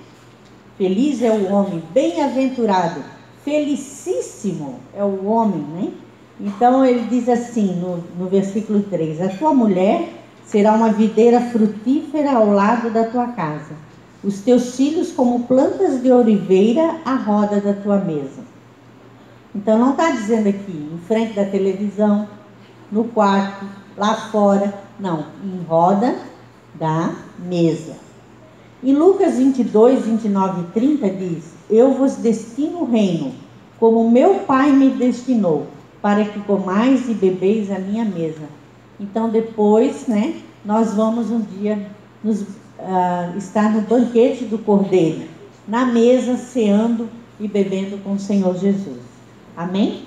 Feliz 0.77 1.21
é 1.21 1.31
o 1.31 1.51
homem, 1.51 1.81
bem-aventurado, 1.93 3.03
felicíssimo 3.43 4.79
é 4.95 5.03
o 5.03 5.25
homem, 5.25 5.61
né? 5.61 5.91
Então 6.39 6.85
ele 6.85 7.07
diz 7.07 7.27
assim 7.29 7.75
no, 7.75 8.03
no 8.17 8.29
versículo 8.29 8.83
3: 8.83 9.21
A 9.21 9.29
tua 9.29 9.53
mulher 9.53 10.09
será 10.45 10.73
uma 10.73 10.91
videira 10.91 11.41
frutífera 11.41 12.33
ao 12.33 12.51
lado 12.51 12.89
da 12.91 13.05
tua 13.05 13.27
casa, 13.27 13.75
os 14.23 14.41
teus 14.41 14.75
filhos 14.75 15.11
como 15.11 15.43
plantas 15.43 16.01
de 16.01 16.11
oliveira 16.11 16.99
à 17.05 17.15
roda 17.15 17.59
da 17.59 17.73
tua 17.73 17.97
mesa. 17.97 18.45
Então 19.55 19.77
não 19.79 19.91
está 19.91 20.11
dizendo 20.11 20.49
aqui, 20.49 20.89
em 20.93 20.97
frente 21.07 21.33
da 21.33 21.45
televisão, 21.45 22.27
no 22.91 23.05
quarto, 23.05 23.65
lá 23.97 24.15
fora, 24.15 24.73
não, 24.99 25.25
em 25.43 25.63
roda 25.67 26.15
da 26.75 27.15
mesa. 27.39 27.95
Em 28.83 28.93
Lucas 28.93 29.37
22, 29.37 30.05
29 30.05 30.61
e 30.61 30.63
30 30.65 31.09
diz: 31.09 31.53
Eu 31.69 31.93
vos 31.93 32.15
destino 32.15 32.81
o 32.81 32.85
reino, 32.85 33.33
como 33.79 34.09
meu 34.09 34.35
Pai 34.41 34.71
me 34.71 34.91
destinou, 34.91 35.67
para 36.01 36.23
que 36.23 36.39
comais 36.41 37.09
e 37.09 37.13
bebeis 37.13 37.71
a 37.71 37.79
minha 37.79 38.05
mesa. 38.05 38.47
Então, 38.99 39.29
depois, 39.29 40.07
né, 40.07 40.35
nós 40.63 40.93
vamos 40.93 41.31
um 41.31 41.41
dia 41.41 41.87
nos, 42.23 42.41
uh, 42.41 43.37
estar 43.37 43.71
no 43.71 43.81
banquete 43.81 44.45
do 44.45 44.59
Cordeiro, 44.59 45.27
na 45.67 45.85
mesa, 45.85 46.37
ceando 46.37 47.09
e 47.39 47.47
bebendo 47.47 47.97
com 48.03 48.13
o 48.13 48.19
Senhor 48.19 48.55
Jesus. 48.57 48.99
Amém? 49.55 50.05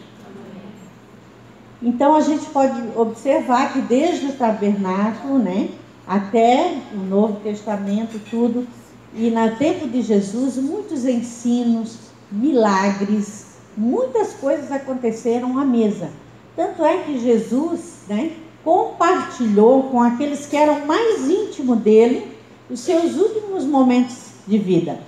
Então 1.82 2.14
a 2.14 2.20
gente 2.20 2.46
pode 2.46 2.78
observar 2.94 3.72
que 3.72 3.80
desde 3.80 4.26
o 4.26 4.32
tabernáculo, 4.32 5.38
né, 5.38 5.70
até 6.06 6.76
o 6.92 6.99
Novo 6.99 7.40
Testamento, 7.40 8.20
tudo, 8.30 8.66
e 9.14 9.30
no 9.30 9.56
tempo 9.56 9.88
de 9.88 10.02
Jesus, 10.02 10.56
muitos 10.56 11.04
ensinos, 11.04 11.99
milagres, 12.30 13.56
muitas 13.76 14.34
coisas 14.34 14.70
aconteceram 14.70 15.58
à 15.58 15.64
mesa. 15.64 16.10
Tanto 16.54 16.84
é 16.84 16.99
que 16.99 17.18
Jesus, 17.18 18.00
né, 18.08 18.32
compartilhou 18.62 19.84
com 19.84 20.02
aqueles 20.02 20.46
que 20.46 20.56
eram 20.56 20.87
mais 20.87 21.28
íntimos 21.28 21.78
dele 21.78 22.37
os 22.68 22.80
seus 22.80 23.16
últimos 23.16 23.64
momentos 23.64 24.16
de 24.46 24.58
vida, 24.58 25.00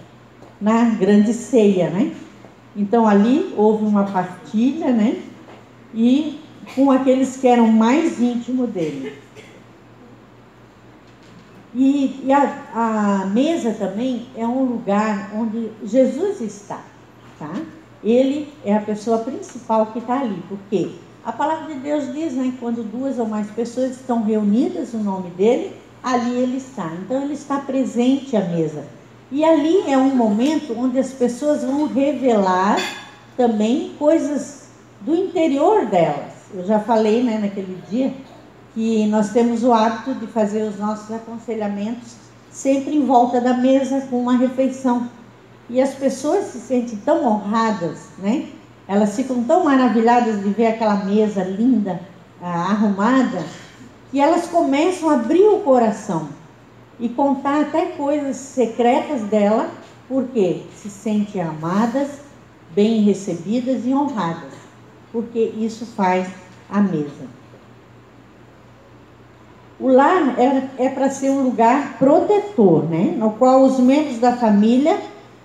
na 0.61 0.85
grande 0.85 1.33
ceia, 1.35 1.91
né? 1.91 2.13
Então 2.75 3.07
ali 3.07 3.53
houve 3.57 3.85
uma 3.85 4.05
partilha, 4.05 4.91
né? 4.91 5.21
E 5.95 6.41
com 6.75 6.91
aqueles 6.91 7.37
que 7.37 7.47
eram 7.47 7.69
mais 7.69 8.21
íntimos 8.21 8.71
dele. 8.71 9.19
E, 11.75 12.21
e 12.25 12.33
a, 12.33 13.23
a, 13.23 13.27
mesa 13.27 13.73
também 13.73 14.27
é 14.37 14.47
um 14.47 14.65
lugar 14.65 15.31
onde 15.35 15.71
Jesus 15.85 16.41
está, 16.41 16.81
tá? 17.39 17.55
Ele 18.05 18.53
é 18.65 18.77
a 18.77 18.81
pessoa 18.81 19.19
principal 19.19 19.87
que 19.87 19.99
está 19.99 20.21
ali, 20.21 20.43
porque 20.49 20.91
a 21.25 21.33
palavra 21.33 21.73
de 21.73 21.81
Deus 21.81 22.13
diz, 22.13 22.35
né, 22.35 22.53
quando 22.61 22.83
duas 22.83 23.19
ou 23.19 23.27
mais 23.27 23.51
pessoas 23.51 23.93
estão 23.93 24.23
reunidas 24.23 24.93
no 24.93 25.03
nome 25.03 25.31
dele, 25.31 25.75
ali 26.03 26.37
ele 26.37 26.57
está. 26.57 26.93
Então 27.01 27.23
ele 27.23 27.35
está 27.35 27.59
presente 27.59 28.37
à 28.37 28.41
mesa. 28.41 28.85
E 29.31 29.45
ali 29.45 29.91
é 29.91 29.97
um 29.97 30.15
momento 30.15 30.77
onde 30.77 30.99
as 30.99 31.13
pessoas 31.13 31.63
vão 31.63 31.87
revelar 31.87 32.77
também 33.37 33.95
coisas 33.99 34.67
do 35.01 35.15
interior 35.15 35.87
delas. 35.87 36.32
Eu 36.55 36.67
já 36.67 36.81
falei 36.81 37.23
né, 37.23 37.39
naquele 37.39 37.83
dia 37.89 38.13
que 38.75 39.07
nós 39.07 39.31
temos 39.31 39.63
o 39.65 39.73
hábito 39.73 40.15
de 40.15 40.27
fazer 40.27 40.63
os 40.63 40.79
nossos 40.79 41.11
aconselhamentos 41.15 42.17
sempre 42.51 42.95
em 42.95 43.07
volta 43.07 43.41
da 43.41 43.55
mesa 43.55 44.03
com 44.09 44.21
uma 44.21 44.37
refeição. 44.37 45.09
E 45.71 45.81
as 45.81 45.95
pessoas 45.95 46.47
se 46.47 46.59
sentem 46.61 46.99
tão 46.99 47.25
honradas, 47.25 48.09
né? 48.19 48.49
elas 48.87 49.17
ficam 49.17 49.43
tão 49.45 49.65
maravilhadas 49.65 50.43
de 50.43 50.51
ver 50.51 50.67
aquela 50.67 50.97
mesa 50.97 51.43
linda, 51.43 52.01
ah, 52.43 52.71
arrumada, 52.71 53.43
que 54.11 54.21
elas 54.21 54.47
começam 54.49 55.09
a 55.09 55.15
abrir 55.15 55.45
o 55.45 55.61
coração 55.61 56.29
e 57.01 57.09
contar 57.09 57.63
até 57.63 57.87
coisas 57.87 58.37
secretas 58.37 59.23
dela, 59.23 59.71
porque 60.09 60.63
se 60.77 60.91
sentem 60.91 61.41
amadas, 61.41 62.21
bem 62.75 63.03
recebidas 63.03 63.87
e 63.87 63.95
honradas, 63.95 64.53
porque 65.11 65.53
isso 65.57 65.87
faz 65.87 66.29
a 66.73 66.81
mesa. 66.81 67.33
O 69.79 69.89
lar 69.89 70.39
é, 70.39 70.85
é 70.87 70.89
para 70.89 71.11
ser 71.11 71.31
um 71.31 71.43
lugar 71.43 71.99
protetor, 71.99 72.85
né? 72.85 73.15
no 73.17 73.33
qual 73.33 73.63
os 73.63 73.79
membros 73.81 74.19
da 74.19 74.37
família 74.37 74.99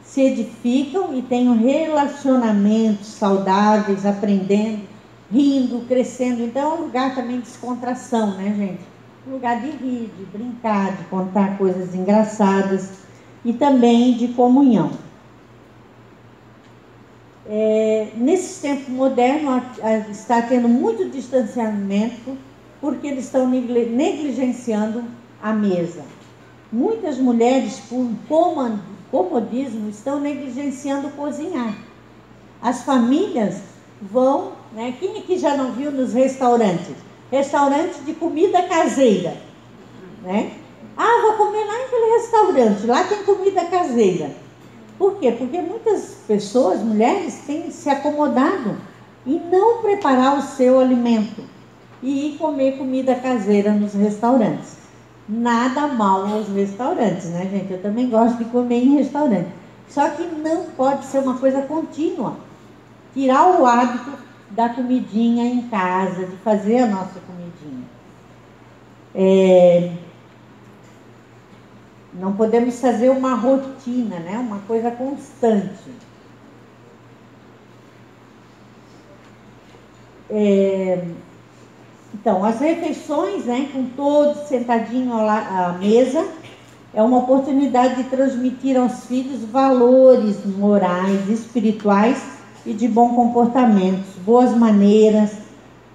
se 0.03 0.22
edificam 0.22 1.13
e 1.17 1.22
têm 1.22 1.53
relacionamentos 1.57 3.07
saudáveis, 3.07 4.05
aprendendo, 4.05 4.84
rindo, 5.31 5.86
crescendo. 5.88 6.43
Então 6.43 6.62
é 6.62 6.74
um 6.75 6.81
lugar 6.84 7.15
também 7.15 7.38
de 7.38 7.48
descontração, 7.48 8.36
né, 8.38 8.53
gente? 8.55 8.81
Um 9.27 9.34
lugar 9.34 9.60
de 9.60 9.72
rir, 9.72 10.12
de 10.17 10.25
brincar, 10.25 10.96
de 10.96 11.03
contar 11.05 11.57
coisas 11.57 11.93
engraçadas 11.93 13.00
e 13.43 13.51
também 13.53 14.13
de 14.13 14.29
comunhão. 14.29 14.91
É, 17.50 17.87
nesse 18.20 18.62
tempo 18.62 18.92
moderno 18.92 19.62
está 20.10 20.42
tendo 20.42 20.68
muito 20.68 21.10
distanciamento 21.10 22.38
porque 22.82 23.08
eles 23.08 23.26
estão 23.26 23.48
negligenciando 23.48 25.04
a 25.42 25.54
mesa. 25.54 26.04
Muitas 26.72 27.18
mulheres, 27.18 27.80
por 27.90 28.08
comodismo, 29.10 29.90
estão 29.90 30.20
negligenciando 30.20 31.10
cozinhar. 31.12 31.76
As 32.62 32.84
famílias 32.84 33.62
vão, 34.02 34.52
né? 34.74 34.94
Quem 35.00 35.18
aqui 35.18 35.38
já 35.38 35.56
não 35.56 35.72
viu 35.72 35.92
nos 35.92 36.14
restaurantes? 36.14 36.96
Restaurante 37.32 38.00
de 38.02 38.14
comida 38.14 38.64
caseira, 38.64 39.38
né? 40.24 40.52
Ah, 40.96 41.22
vou 41.22 41.34
comer 41.34 41.64
lá 41.66 41.78
naquele 41.78 42.18
restaurante, 42.18 42.86
lá 42.86 43.04
tem 43.04 43.24
comida 43.24 43.66
caseira. 43.66 44.32
Por 44.98 45.20
quê? 45.20 45.32
Porque 45.32 45.62
muitas 45.62 46.18
pessoas, 46.27 46.82
mulheres, 46.82 47.44
têm 47.46 47.70
se 47.70 47.89
acomodado 47.89 48.77
e 49.25 49.39
não 49.39 49.82
preparar 49.82 50.38
o 50.38 50.42
seu 50.42 50.80
alimento 50.80 51.44
e 52.01 52.30
ir 52.30 52.38
comer 52.38 52.77
comida 52.77 53.16
caseira 53.16 53.72
nos 53.72 53.94
restaurantes. 53.94 54.77
Nada 55.27 55.88
mal 55.88 56.25
aos 56.25 56.48
restaurantes, 56.48 57.25
né, 57.32 57.48
gente? 57.51 57.74
Eu 57.74 57.82
também 57.82 58.10
gosto 58.10 58.38
de 58.38 58.46
comer 58.46 58.84
em 58.84 58.96
restaurante. 58.96 59.50
Só 59.89 60.10
que 60.10 60.24
não 60.24 60.63
pode 60.77 61.06
ser 61.06 61.20
uma 61.20 61.38
coisa 61.38 61.62
contínua. 61.62 62.36
Tirar 63.13 63.60
o 63.60 63.66
hábito 63.66 64.12
da 64.51 64.70
comidinha 64.70 65.46
em 65.46 65.63
casa, 65.63 66.25
de 66.25 66.36
fazer 66.38 66.80
a 66.80 66.88
nossa 66.88 67.20
comidinha. 67.20 67.84
É... 69.13 69.92
Não 72.20 72.34
podemos 72.34 72.80
fazer 72.80 73.10
uma 73.10 73.36
rotina, 73.36 74.20
né? 74.20 74.38
uma 74.38 74.60
coisa 74.60 74.92
constante. 74.92 75.92
É... 80.30 81.04
Então, 82.14 82.44
as 82.44 82.60
refeições, 82.60 83.46
né, 83.46 83.70
com 83.72 83.86
todos 83.90 84.48
sentadinhos 84.48 85.14
à 85.14 85.78
mesa, 85.80 86.28
é 86.94 87.02
uma 87.04 87.20
oportunidade 87.20 88.02
de 88.02 88.10
transmitir 88.10 88.78
aos 88.78 89.06
filhos 89.06 89.44
valores 89.44 90.44
morais, 90.46 91.30
espirituais 91.30 92.22
e 92.66 92.74
de 92.74 92.88
bom 92.88 93.14
comportamento, 93.14 94.04
boas 94.26 94.56
maneiras, 94.56 95.38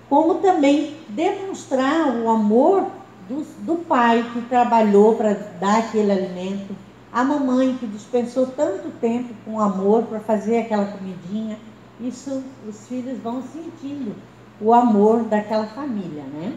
como 0.09 0.37
também 0.37 0.95
demonstrar 1.09 2.09
o 2.17 2.31
amor 2.31 2.87
do, 3.29 3.45
do 3.65 3.85
pai 3.85 4.25
que 4.32 4.43
trabalhou 4.43 5.17
para 5.17 5.35
dar 5.61 5.78
aquele 5.78 6.13
alimento, 6.13 6.75
a 7.13 7.23
mamãe 7.23 7.76
que 7.78 7.87
dispensou 7.87 8.47
tanto 8.47 8.91
tempo 9.00 9.35
com 9.45 9.61
amor 9.61 10.04
para 10.04 10.21
fazer 10.21 10.61
aquela 10.61 10.87
comidinha. 10.87 11.58
Isso 12.00 12.43
os 12.69 12.89
filhos 12.89 13.19
vão 13.19 13.43
sentindo 13.43 14.15
o 14.61 14.73
amor 14.73 15.25
daquela 15.25 15.67
família, 15.67 16.23
né? 16.25 16.54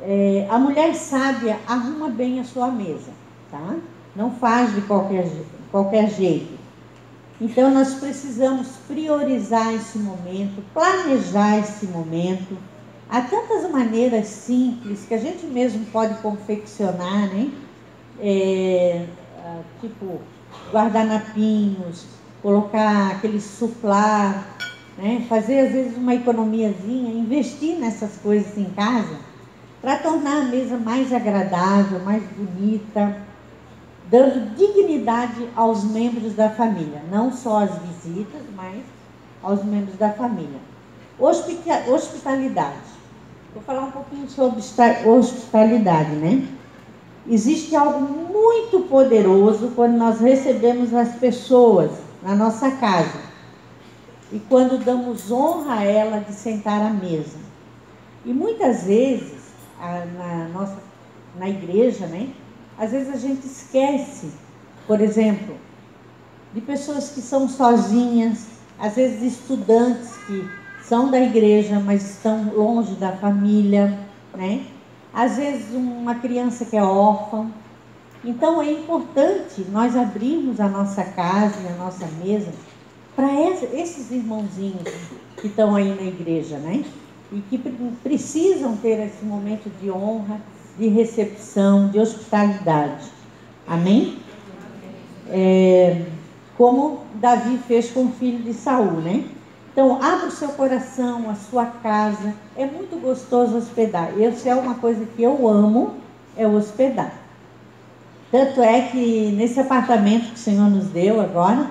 É, 0.00 0.48
a 0.50 0.58
mulher 0.58 0.94
sábia 0.94 1.60
arruma 1.66 2.08
bem 2.08 2.40
a 2.40 2.44
sua 2.44 2.68
mesa, 2.68 3.12
tá? 3.50 3.76
Não 4.16 4.32
faz 4.32 4.74
de 4.74 4.80
qualquer, 4.82 5.30
qualquer 5.70 6.10
jeito. 6.10 6.58
Então 7.40 7.70
nós 7.70 7.94
precisamos 7.94 8.68
priorizar 8.88 9.72
esse 9.74 9.98
momento, 9.98 10.62
planejar 10.74 11.58
esse 11.58 11.86
momento. 11.86 12.56
Há 13.12 13.20
tantas 13.20 13.70
maneiras 13.70 14.26
simples 14.26 15.04
que 15.06 15.12
a 15.12 15.18
gente 15.18 15.44
mesmo 15.44 15.84
pode 15.92 16.14
confeccionar, 16.22 17.28
né? 17.28 17.52
É, 18.18 19.04
tipo 19.82 20.18
guardanapinhos, 20.72 22.06
colocar 22.40 23.10
aquele 23.10 23.38
suflar 23.38 24.56
né? 24.96 25.26
fazer 25.28 25.60
às 25.60 25.72
vezes 25.72 25.96
uma 25.96 26.14
economiazinha, 26.14 27.12
investir 27.12 27.76
nessas 27.78 28.16
coisas 28.16 28.56
em 28.56 28.70
casa, 28.70 29.16
para 29.80 29.98
tornar 29.98 30.42
a 30.42 30.44
mesa 30.44 30.78
mais 30.78 31.12
agradável, 31.12 32.00
mais 32.00 32.22
bonita, 32.22 33.20
dando 34.08 34.54
dignidade 34.54 35.48
aos 35.56 35.84
membros 35.84 36.34
da 36.34 36.48
família, 36.48 37.02
não 37.10 37.32
só 37.32 37.64
às 37.64 37.76
visitas, 37.78 38.42
mas 38.54 38.82
aos 39.42 39.62
membros 39.64 39.98
da 39.98 40.10
família. 40.12 40.60
Hospitalidade. 41.18 43.01
Vou 43.54 43.62
falar 43.62 43.82
um 43.82 43.90
pouquinho 43.90 44.28
sobre 44.30 44.62
hospitalidade, 45.06 46.10
né? 46.12 46.48
Existe 47.28 47.76
algo 47.76 48.00
muito 48.00 48.88
poderoso 48.88 49.72
quando 49.76 49.96
nós 49.96 50.20
recebemos 50.20 50.94
as 50.94 51.16
pessoas 51.16 51.90
na 52.22 52.34
nossa 52.34 52.70
casa 52.70 53.20
e 54.32 54.38
quando 54.38 54.82
damos 54.82 55.30
honra 55.30 55.80
a 55.80 55.84
ela 55.84 56.20
de 56.20 56.32
sentar 56.32 56.80
à 56.80 56.90
mesa. 56.90 57.36
E 58.24 58.32
muitas 58.32 58.84
vezes, 58.84 59.34
na 60.16 60.48
nossa 60.48 60.78
na 61.38 61.48
igreja, 61.48 62.06
né? 62.06 62.30
Às 62.78 62.90
vezes 62.90 63.14
a 63.14 63.18
gente 63.18 63.46
esquece, 63.46 64.30
por 64.86 65.00
exemplo, 65.00 65.56
de 66.54 66.60
pessoas 66.60 67.10
que 67.10 67.20
são 67.20 67.48
sozinhas, 67.48 68.46
às 68.78 68.94
vezes 68.94 69.34
estudantes 69.34 70.16
que 70.26 70.61
são 70.92 71.10
da 71.10 71.18
igreja, 71.18 71.80
mas 71.80 72.16
estão 72.16 72.52
longe 72.54 72.92
da 72.96 73.12
família, 73.12 73.98
né? 74.36 74.66
Às 75.10 75.38
vezes 75.38 75.74
uma 75.74 76.16
criança 76.16 76.66
que 76.66 76.76
é 76.76 76.82
órfã. 76.82 77.50
Então 78.22 78.60
é 78.60 78.70
importante 78.72 79.64
nós 79.72 79.96
abrirmos 79.96 80.60
a 80.60 80.68
nossa 80.68 81.02
casa 81.02 81.54
e 81.62 81.66
a 81.66 81.76
nossa 81.82 82.06
mesa 82.22 82.52
para 83.16 83.32
esses 83.72 84.10
irmãozinhos 84.10 84.82
que 85.40 85.46
estão 85.46 85.74
aí 85.74 85.94
na 85.98 86.02
igreja, 86.02 86.58
né? 86.58 86.84
E 87.32 87.40
que 87.40 87.56
precisam 88.02 88.76
ter 88.76 89.00
esse 89.00 89.24
momento 89.24 89.70
de 89.80 89.90
honra, 89.90 90.42
de 90.78 90.88
recepção, 90.88 91.88
de 91.88 91.98
hospitalidade. 91.98 93.06
Amém? 93.66 94.18
É, 95.30 96.04
como 96.54 97.00
Davi 97.14 97.56
fez 97.66 97.90
com 97.90 98.04
o 98.04 98.12
filho 98.12 98.42
de 98.42 98.52
Saul, 98.52 99.00
né? 99.00 99.24
Então, 99.72 100.02
abra 100.02 100.26
o 100.26 100.30
seu 100.30 100.50
coração, 100.50 101.30
a 101.30 101.34
sua 101.34 101.64
casa. 101.64 102.34
É 102.56 102.66
muito 102.66 103.00
gostoso 103.00 103.56
hospedar. 103.56 104.18
Isso 104.18 104.46
é 104.46 104.54
uma 104.54 104.74
coisa 104.74 105.04
que 105.04 105.22
eu 105.22 105.48
amo, 105.48 105.94
é 106.36 106.46
hospedar. 106.46 107.12
Tanto 108.30 108.62
é 108.62 108.82
que 108.82 109.32
nesse 109.32 109.60
apartamento 109.60 110.28
que 110.28 110.34
o 110.34 110.38
Senhor 110.38 110.68
nos 110.68 110.86
deu 110.86 111.20
agora, 111.20 111.70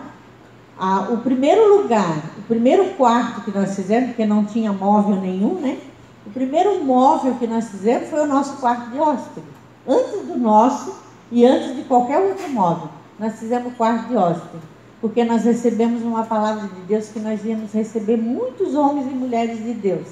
ah, 0.79 1.09
o 1.11 1.17
primeiro 1.17 1.77
lugar, 1.77 2.17
o 2.39 2.41
primeiro 2.43 2.85
quarto 2.95 3.41
que 3.41 3.51
nós 3.51 3.75
fizemos, 3.75 4.09
porque 4.09 4.25
não 4.25 4.45
tinha 4.45 4.73
móvel 4.73 5.15
nenhum, 5.17 5.55
né? 5.55 5.77
O 6.25 6.29
primeiro 6.31 6.83
móvel 6.83 7.35
que 7.35 7.45
nós 7.45 7.69
fizemos 7.69 8.09
foi 8.09 8.21
o 8.21 8.27
nosso 8.27 8.57
quarto 8.57 8.89
de 8.89 8.99
hóspede. 8.99 9.47
Antes 9.87 10.25
do 10.25 10.37
nosso 10.37 10.95
e 11.31 11.45
antes 11.45 11.75
de 11.75 11.83
qualquer 11.83 12.19
outro 12.19 12.49
móvel, 12.49 12.89
nós 13.19 13.39
fizemos 13.39 13.71
o 13.71 13.75
quarto 13.75 14.07
de 14.07 14.15
hóspede. 14.15 14.70
Porque 15.01 15.23
nós 15.25 15.43
recebemos 15.43 16.03
uma 16.03 16.23
palavra 16.23 16.67
de 16.67 16.81
Deus 16.81 17.09
que 17.09 17.19
nós 17.19 17.43
íamos 17.43 17.73
receber 17.73 18.17
muitos 18.17 18.75
homens 18.75 19.07
e 19.07 19.15
mulheres 19.15 19.57
de 19.57 19.73
Deus. 19.73 20.07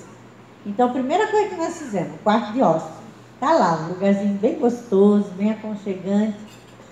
Então, 0.65 0.89
a 0.89 0.91
primeira 0.91 1.27
coisa 1.27 1.49
que 1.49 1.55
nós 1.55 1.77
fizemos, 1.77 2.19
quarto 2.23 2.53
de 2.53 2.61
hóspede. 2.61 2.99
Está 3.35 3.53
lá, 3.53 3.85
um 3.85 3.93
lugarzinho 3.93 4.33
bem 4.33 4.59
gostoso, 4.59 5.29
bem 5.37 5.51
aconchegante. 5.51 6.37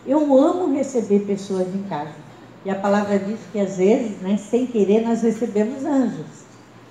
Eu 0.05 0.37
amo 0.37 0.73
receber 0.73 1.25
pessoas 1.25 1.67
em 1.75 1.83
casa. 1.89 2.15
E 2.63 2.69
a 2.69 2.75
palavra 2.75 3.19
diz 3.19 3.39
que 3.51 3.59
às 3.59 3.77
vezes, 3.77 4.21
né, 4.21 4.37
sem 4.37 4.65
querer, 4.65 5.01
nós 5.05 5.21
recebemos 5.21 5.83
anjos. 5.83 6.45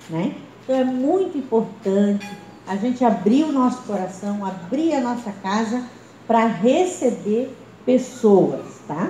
Né? 0.09 0.35
Então 0.63 0.75
é 0.75 0.83
muito 0.83 1.37
importante 1.37 2.29
a 2.67 2.75
gente 2.75 3.03
abrir 3.03 3.45
o 3.45 3.51
nosso 3.51 3.81
coração, 3.83 4.45
abrir 4.45 4.93
a 4.93 5.01
nossa 5.01 5.31
casa 5.41 5.81
para 6.27 6.45
receber 6.45 7.55
pessoas, 7.85 8.65
tá? 8.87 9.09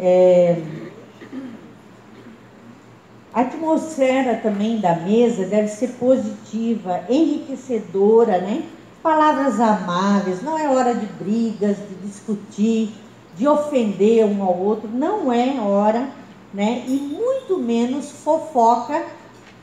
É... 0.00 0.62
A 3.32 3.42
atmosfera 3.42 4.36
também 4.36 4.80
da 4.80 4.96
mesa 4.96 5.44
deve 5.44 5.68
ser 5.68 5.88
positiva, 5.90 7.04
enriquecedora, 7.08 8.38
né? 8.38 8.64
Palavras 9.02 9.60
amáveis, 9.60 10.42
não 10.42 10.58
é 10.58 10.68
hora 10.68 10.94
de 10.94 11.06
brigas, 11.06 11.76
de 11.76 11.94
discutir, 12.06 12.90
de 13.36 13.46
ofender 13.46 14.24
um 14.26 14.42
ao 14.42 14.58
outro, 14.58 14.88
não 14.92 15.32
é 15.32 15.60
hora, 15.60 16.08
né? 16.52 16.82
E 16.86 16.96
muito 16.96 17.58
menos 17.58 18.10
fofoca 18.10 19.04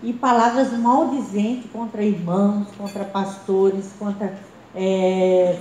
e 0.01 0.13
palavras 0.13 0.71
maldizentes 0.77 1.69
contra 1.71 2.03
irmãos, 2.03 2.67
contra 2.77 3.03
pastores, 3.03 3.91
contra. 3.97 4.37
É... 4.73 5.59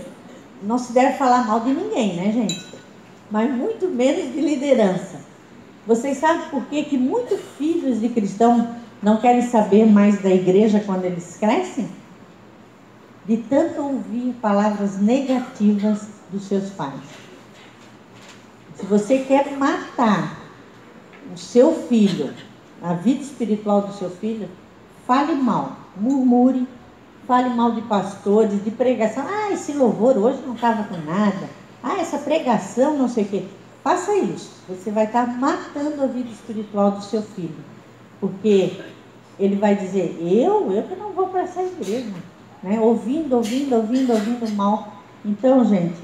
Não 0.62 0.78
se 0.78 0.92
deve 0.92 1.18
falar 1.18 1.46
mal 1.46 1.60
de 1.60 1.72
ninguém, 1.72 2.14
né, 2.14 2.30
gente? 2.32 2.73
Mas 3.34 3.50
muito 3.50 3.88
menos 3.88 4.32
de 4.32 4.40
liderança. 4.40 5.18
Vocês 5.84 6.18
sabem 6.18 6.48
por 6.50 6.66
que, 6.66 6.84
que 6.84 6.96
muitos 6.96 7.40
filhos 7.58 8.00
de 8.00 8.08
cristãos 8.08 8.64
não 9.02 9.16
querem 9.16 9.42
saber 9.42 9.86
mais 9.86 10.22
da 10.22 10.30
igreja 10.30 10.78
quando 10.86 11.04
eles 11.04 11.36
crescem? 11.36 11.88
De 13.26 13.38
tanto 13.38 13.82
ouvir 13.82 14.36
palavras 14.40 15.00
negativas 15.00 16.06
dos 16.30 16.44
seus 16.44 16.70
pais. 16.70 17.00
Se 18.76 18.86
você 18.86 19.18
quer 19.18 19.50
matar 19.58 20.38
o 21.34 21.36
seu 21.36 21.74
filho, 21.88 22.32
a 22.80 22.94
vida 22.94 23.20
espiritual 23.20 23.80
do 23.80 23.94
seu 23.94 24.10
filho, 24.10 24.48
fale 25.08 25.34
mal, 25.34 25.72
murmure, 25.96 26.68
fale 27.26 27.48
mal 27.48 27.72
de 27.72 27.82
pastores, 27.82 28.62
de 28.62 28.70
pregação. 28.70 29.26
Ah, 29.28 29.50
esse 29.50 29.72
louvor 29.72 30.16
hoje 30.16 30.40
não 30.46 30.54
estava 30.54 30.84
com 30.84 30.98
nada. 30.98 31.63
Ah, 31.86 32.00
essa 32.00 32.16
pregação, 32.16 32.96
não 32.96 33.10
sei 33.10 33.24
o 33.24 33.28
quê. 33.28 33.44
Faça 33.82 34.16
isso. 34.16 34.50
Você 34.66 34.90
vai 34.90 35.04
estar 35.04 35.26
matando 35.38 36.02
a 36.02 36.06
vida 36.06 36.30
espiritual 36.30 36.92
do 36.92 37.04
seu 37.04 37.20
filho. 37.20 37.54
Porque 38.18 38.80
ele 39.38 39.56
vai 39.56 39.76
dizer, 39.76 40.16
eu, 40.18 40.72
eu 40.72 40.82
que 40.84 40.96
não 40.96 41.12
vou 41.12 41.26
para 41.26 41.42
essa 41.42 41.62
igreja. 41.62 42.14
Né? 42.62 42.80
Ouvindo, 42.80 43.36
ouvindo, 43.36 43.76
ouvindo, 43.76 44.14
ouvindo 44.14 44.50
mal. 44.56 44.94
Então, 45.22 45.62
gente, 45.66 46.00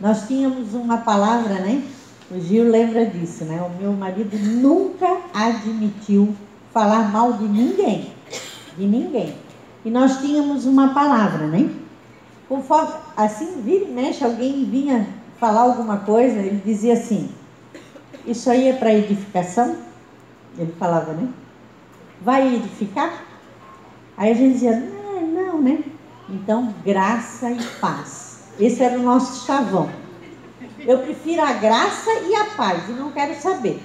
nós 0.00 0.26
tínhamos 0.26 0.72
uma 0.72 0.96
palavra, 0.96 1.56
né? 1.56 1.82
O 2.30 2.40
Gil 2.40 2.64
lembra 2.70 3.04
disso, 3.04 3.44
né? 3.44 3.60
O 3.60 3.82
meu 3.82 3.92
marido 3.92 4.34
nunca 4.38 5.18
admitiu 5.34 6.34
falar 6.72 7.10
mal 7.12 7.34
de 7.34 7.44
ninguém. 7.44 8.12
De 8.78 8.86
ninguém. 8.86 9.34
E 9.84 9.90
nós 9.90 10.20
tínhamos 10.22 10.64
uma 10.64 10.94
palavra, 10.94 11.46
né? 11.46 11.68
Conforme, 12.48 12.94
assim, 13.14 13.60
vira 13.60 13.84
e 13.84 13.88
mexe, 13.88 14.24
alguém 14.24 14.64
vinha 14.64 15.06
falar 15.38 15.62
alguma 15.62 15.98
coisa, 15.98 16.38
ele 16.38 16.62
dizia 16.64 16.94
assim: 16.94 17.30
Isso 18.24 18.50
aí 18.50 18.68
é 18.68 18.72
para 18.72 18.94
edificação? 18.94 19.76
Ele 20.56 20.72
falava, 20.78 21.12
né? 21.12 21.28
Vai 22.22 22.54
edificar? 22.54 23.22
Aí 24.16 24.32
a 24.32 24.34
gente 24.34 24.54
dizia: 24.54 24.80
Não, 24.80 25.26
não, 25.26 25.62
né? 25.62 25.84
Então, 26.30 26.74
graça 26.84 27.50
e 27.50 27.62
paz. 27.80 28.44
Esse 28.58 28.82
era 28.82 28.98
o 28.98 29.02
nosso 29.02 29.46
chavão. 29.46 29.90
Eu 30.80 30.98
prefiro 31.00 31.42
a 31.42 31.52
graça 31.52 32.10
e 32.10 32.34
a 32.34 32.44
paz, 32.56 32.88
e 32.88 32.92
não 32.92 33.12
quero 33.12 33.34
saber, 33.34 33.80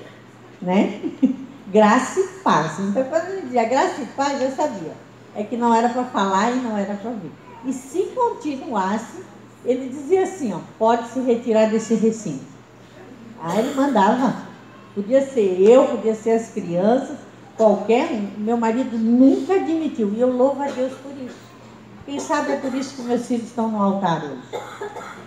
né? 0.61 1.01
graça 1.67 2.19
e 2.19 2.27
paz. 2.43 2.79
Então, 2.79 3.03
quando 3.05 3.27
ele 3.29 3.41
dizia 3.41 3.65
graça 3.65 4.01
e 4.01 4.05
paz, 4.05 4.41
eu 4.41 4.51
sabia. 4.51 4.93
É 5.35 5.43
que 5.43 5.57
não 5.57 5.73
era 5.73 5.89
para 5.89 6.05
falar 6.05 6.51
e 6.51 6.55
não 6.55 6.77
era 6.77 6.93
para 6.95 7.09
ouvir. 7.09 7.31
E 7.65 7.71
se 7.73 8.03
continuasse, 8.15 9.23
ele 9.65 9.89
dizia 9.89 10.23
assim, 10.23 10.53
ó, 10.53 10.59
pode 10.77 11.07
se 11.09 11.19
retirar 11.21 11.69
desse 11.69 11.95
recinto. 11.95 12.45
Aí 13.41 13.59
ele 13.59 13.73
mandava, 13.73 14.35
podia 14.93 15.25
ser 15.25 15.61
eu, 15.61 15.85
podia 15.85 16.15
ser 16.15 16.31
as 16.31 16.49
crianças, 16.49 17.17
qualquer 17.55 18.11
um. 18.11 18.29
Meu 18.37 18.57
marido 18.57 18.97
nunca 18.97 19.55
admitiu, 19.55 20.13
e 20.13 20.19
eu 20.19 20.35
louvo 20.35 20.61
a 20.61 20.67
Deus 20.67 20.93
por 20.93 21.11
isso. 21.21 21.35
Quem 22.05 22.19
sabe 22.19 22.51
é 22.51 22.57
por 22.57 22.73
isso 22.73 22.97
que 22.97 23.01
meus 23.03 23.25
filhos 23.25 23.45
estão 23.45 23.71
no 23.71 23.81
altar 23.81 24.23
hoje. 24.25 24.63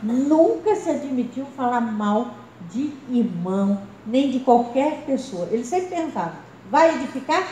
Nunca 0.03 0.77
se 0.77 0.91
admitiu 0.91 1.47
falar 1.57 1.81
mal 1.81 2.35
de 2.71 2.93
irmão, 3.11 3.81
nem 4.07 4.31
de 4.31 4.41
qualquer 4.41 5.05
pessoa. 5.07 5.49
Ele 5.51 5.65
sempre 5.65 5.97
perguntava, 5.97 6.35
vai 6.71 6.95
edificar? 6.97 7.47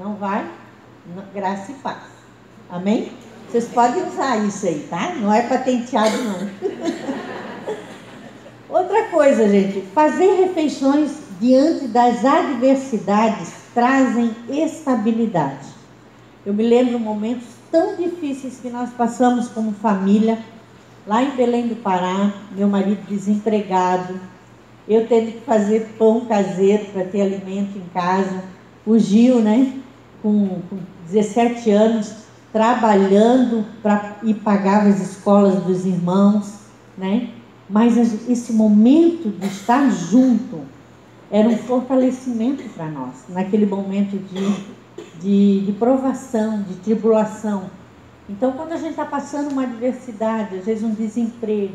Não 0.00 0.16
vai? 0.16 0.44
Graça 1.32 1.70
e 1.70 1.74
paz. 1.76 2.02
Amém? 2.68 3.12
Vocês 3.54 3.68
podem 3.68 4.02
usar 4.08 4.44
isso 4.44 4.66
aí, 4.66 4.84
tá? 4.90 5.14
Não 5.14 5.32
é 5.32 5.42
patenteado, 5.42 6.18
não. 6.24 6.50
Outra 8.68 9.04
coisa, 9.10 9.48
gente, 9.48 9.80
fazer 9.94 10.40
refeições 10.40 11.12
diante 11.40 11.86
das 11.86 12.24
adversidades 12.24 13.52
trazem 13.72 14.34
estabilidade. 14.48 15.68
Eu 16.44 16.52
me 16.52 16.64
lembro 16.64 16.98
momentos 16.98 17.46
tão 17.70 17.94
difíceis 17.94 18.58
que 18.60 18.68
nós 18.68 18.90
passamos 18.90 19.46
como 19.46 19.70
família, 19.70 20.36
lá 21.06 21.22
em 21.22 21.36
Belém 21.36 21.68
do 21.68 21.76
Pará, 21.76 22.32
meu 22.56 22.66
marido 22.66 23.06
desempregado, 23.06 24.18
eu 24.88 25.06
tendo 25.06 25.30
que 25.30 25.40
fazer 25.42 25.94
pão 25.96 26.22
caseiro 26.22 26.86
para 26.86 27.04
ter 27.04 27.22
alimento 27.22 27.78
em 27.78 27.88
casa, 27.94 28.42
o 28.84 28.98
Gil, 28.98 29.38
né, 29.38 29.74
com, 30.20 30.60
com 30.68 30.76
17 31.06 31.70
anos, 31.70 32.23
trabalhando 32.54 33.66
para 33.82 34.18
e 34.22 34.32
pagava 34.32 34.88
as 34.88 35.00
escolas 35.00 35.60
dos 35.64 35.84
irmãos, 35.84 36.60
né? 36.96 37.30
Mas 37.68 37.96
esse 38.28 38.52
momento 38.52 39.28
de 39.28 39.46
estar 39.48 39.90
junto 39.90 40.60
era 41.32 41.48
um 41.48 41.58
fortalecimento 41.58 42.62
para 42.68 42.86
nós, 42.86 43.24
naquele 43.28 43.66
momento 43.66 44.16
de, 44.16 45.20
de, 45.20 45.66
de, 45.66 45.72
provação, 45.72 46.62
de 46.62 46.74
tribulação. 46.74 47.64
Então, 48.30 48.52
quando 48.52 48.70
a 48.70 48.76
gente 48.76 48.90
está 48.90 49.04
passando 49.04 49.50
uma 49.50 49.64
adversidade, 49.64 50.56
às 50.56 50.64
vezes 50.64 50.84
um 50.84 50.94
desemprego 50.94 51.74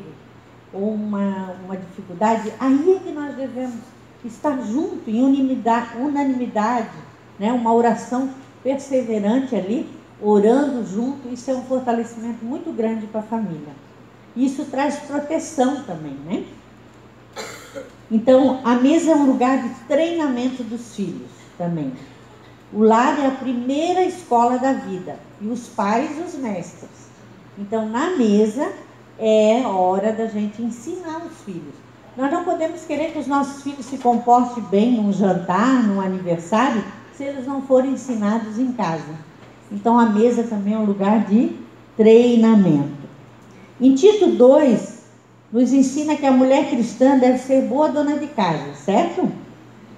ou 0.71 0.93
uma, 0.93 1.55
uma 1.65 1.75
dificuldade, 1.75 2.53
aí 2.57 2.95
é 2.95 2.99
que 2.99 3.11
nós 3.11 3.35
devemos 3.35 3.81
estar 4.23 4.57
junto, 4.61 5.09
em 5.09 5.21
unanimidade, 5.21 5.97
unanimidade 5.97 6.89
né? 7.37 7.51
uma 7.51 7.73
oração 7.73 8.29
perseverante 8.63 9.53
ali, 9.57 9.98
orando 10.21 10.85
junto, 10.85 11.29
isso 11.29 11.49
é 11.49 11.53
um 11.53 11.63
fortalecimento 11.63 12.43
muito 12.43 12.71
grande 12.71 13.07
para 13.07 13.21
a 13.21 13.23
família. 13.23 13.73
Isso 14.35 14.65
traz 14.65 14.97
proteção 14.99 15.83
também, 15.83 16.15
né? 16.25 16.45
Então, 18.11 18.61
a 18.63 18.75
mesa 18.75 19.11
é 19.11 19.15
um 19.15 19.27
lugar 19.27 19.61
de 19.61 19.69
treinamento 19.87 20.63
dos 20.63 20.95
filhos 20.95 21.29
também. 21.57 21.93
O 22.73 22.83
lar 22.83 23.19
é 23.19 23.27
a 23.27 23.31
primeira 23.31 24.03
escola 24.03 24.57
da 24.57 24.73
vida 24.73 25.17
e 25.41 25.47
os 25.47 25.67
pais 25.67 26.11
os 26.25 26.35
mestres. 26.35 27.09
Então, 27.57 27.87
na 27.87 28.15
mesa 28.15 28.71
é 29.17 29.61
hora 29.65 30.11
da 30.11 30.27
gente 30.27 30.61
ensinar 30.61 31.21
os 31.25 31.41
filhos. 31.43 31.73
Nós 32.15 32.31
não 32.31 32.43
podemos 32.43 32.81
querer 32.81 33.11
que 33.11 33.19
os 33.19 33.27
nossos 33.27 33.63
filhos 33.63 33.85
se 33.85 33.97
comportem 33.97 34.63
bem 34.63 34.93
num 34.93 35.13
jantar, 35.13 35.83
num 35.83 36.01
aniversário, 36.01 36.83
se 37.13 37.23
eles 37.23 37.45
não 37.45 37.61
forem 37.61 37.91
ensinados 37.91 38.57
em 38.57 38.71
casa. 38.73 39.28
Então 39.71 39.99
a 39.99 40.05
mesa 40.07 40.43
também 40.43 40.73
é 40.73 40.77
um 40.77 40.85
lugar 40.85 41.25
de 41.25 41.55
treinamento. 41.95 42.99
Em 43.79 43.93
Tito 43.93 44.27
2, 44.27 44.99
nos 45.51 45.73
ensina 45.73 46.15
que 46.15 46.25
a 46.25 46.31
mulher 46.31 46.69
cristã 46.69 47.17
deve 47.17 47.37
ser 47.39 47.63
boa 47.63 47.89
dona 47.89 48.17
de 48.17 48.27
casa, 48.27 48.73
certo? 48.73 49.31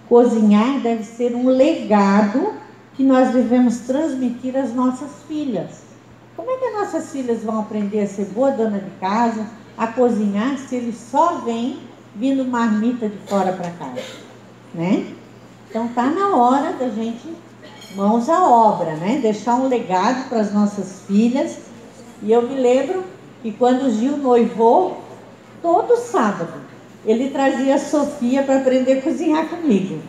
Cozinhar 0.07 0.79
deve 0.81 1.03
ser 1.03 1.35
um 1.35 1.47
legado 1.47 2.53
que 2.95 3.03
nós 3.03 3.31
devemos 3.31 3.79
transmitir 3.79 4.55
às 4.55 4.73
nossas 4.73 5.09
filhas. 5.27 5.83
Como 6.35 6.49
é 6.51 6.57
que 6.57 6.65
as 6.65 6.73
nossas 6.73 7.11
filhas 7.11 7.43
vão 7.43 7.59
aprender 7.59 8.01
a 8.01 8.07
ser 8.07 8.25
boa 8.25 8.51
dona 8.51 8.79
de 8.79 8.91
casa, 8.99 9.45
a 9.77 9.87
cozinhar, 9.87 10.57
se 10.57 10.75
eles 10.75 10.95
só 10.95 11.39
vêm 11.39 11.79
vindo 12.15 12.45
marmita 12.45 13.07
de 13.07 13.17
fora 13.27 13.53
para 13.53 13.71
casa? 13.71 14.01
Né? 14.73 15.07
Então 15.69 15.87
tá 15.89 16.05
na 16.05 16.35
hora 16.35 16.73
da 16.73 16.89
gente 16.89 17.27
mãos 17.95 18.29
à 18.29 18.47
obra, 18.47 18.95
né? 18.95 19.19
Deixar 19.21 19.55
um 19.55 19.67
legado 19.67 20.29
para 20.29 20.39
as 20.39 20.53
nossas 20.53 21.01
filhas. 21.07 21.57
E 22.21 22.31
eu 22.31 22.41
me 22.41 22.55
lembro 22.55 23.03
que 23.41 23.51
quando 23.51 23.83
o 23.83 23.91
Gil 23.91 24.17
noivou, 24.17 25.01
todo 25.61 25.97
sábado, 25.97 26.53
ele 27.05 27.29
trazia 27.29 27.75
a 27.75 27.79
Sofia 27.79 28.43
para 28.43 28.57
aprender 28.57 28.99
a 28.99 29.01
cozinhar 29.01 29.47
comigo. 29.47 29.99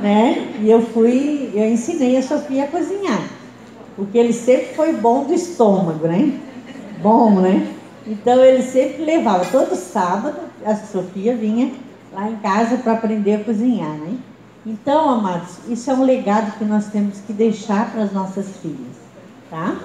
Né? 0.00 0.54
E 0.60 0.70
eu 0.70 0.82
fui, 0.82 1.50
eu 1.54 1.68
ensinei 1.68 2.16
a 2.16 2.22
Sofia 2.22 2.64
a 2.64 2.68
cozinhar. 2.68 3.22
Porque 3.96 4.16
ele 4.18 4.32
sempre 4.32 4.74
foi 4.74 4.92
bom 4.92 5.24
do 5.24 5.34
estômago, 5.34 6.06
né? 6.06 6.32
Bom, 7.02 7.40
né? 7.40 7.68
Então 8.06 8.42
ele 8.44 8.62
sempre 8.62 9.04
levava, 9.04 9.44
todo 9.44 9.76
sábado, 9.76 10.36
a 10.64 10.74
Sofia 10.74 11.36
vinha 11.36 11.72
lá 12.12 12.28
em 12.28 12.36
casa 12.36 12.76
para 12.78 12.94
aprender 12.94 13.34
a 13.34 13.44
cozinhar, 13.44 13.92
né? 13.92 14.16
Então, 14.64 15.10
amados, 15.10 15.58
isso 15.68 15.90
é 15.90 15.94
um 15.94 16.04
legado 16.04 16.56
que 16.56 16.64
nós 16.64 16.86
temos 16.86 17.18
que 17.26 17.32
deixar 17.32 17.90
para 17.90 18.02
as 18.02 18.12
nossas 18.12 18.46
filhas, 18.58 18.96
tá? 19.50 19.76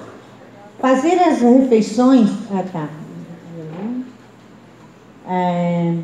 Fazer 0.80 1.20
as 1.20 1.42
refeições. 1.42 2.30
Ah, 2.52 2.64
tá. 2.72 2.88
É, 5.30 5.98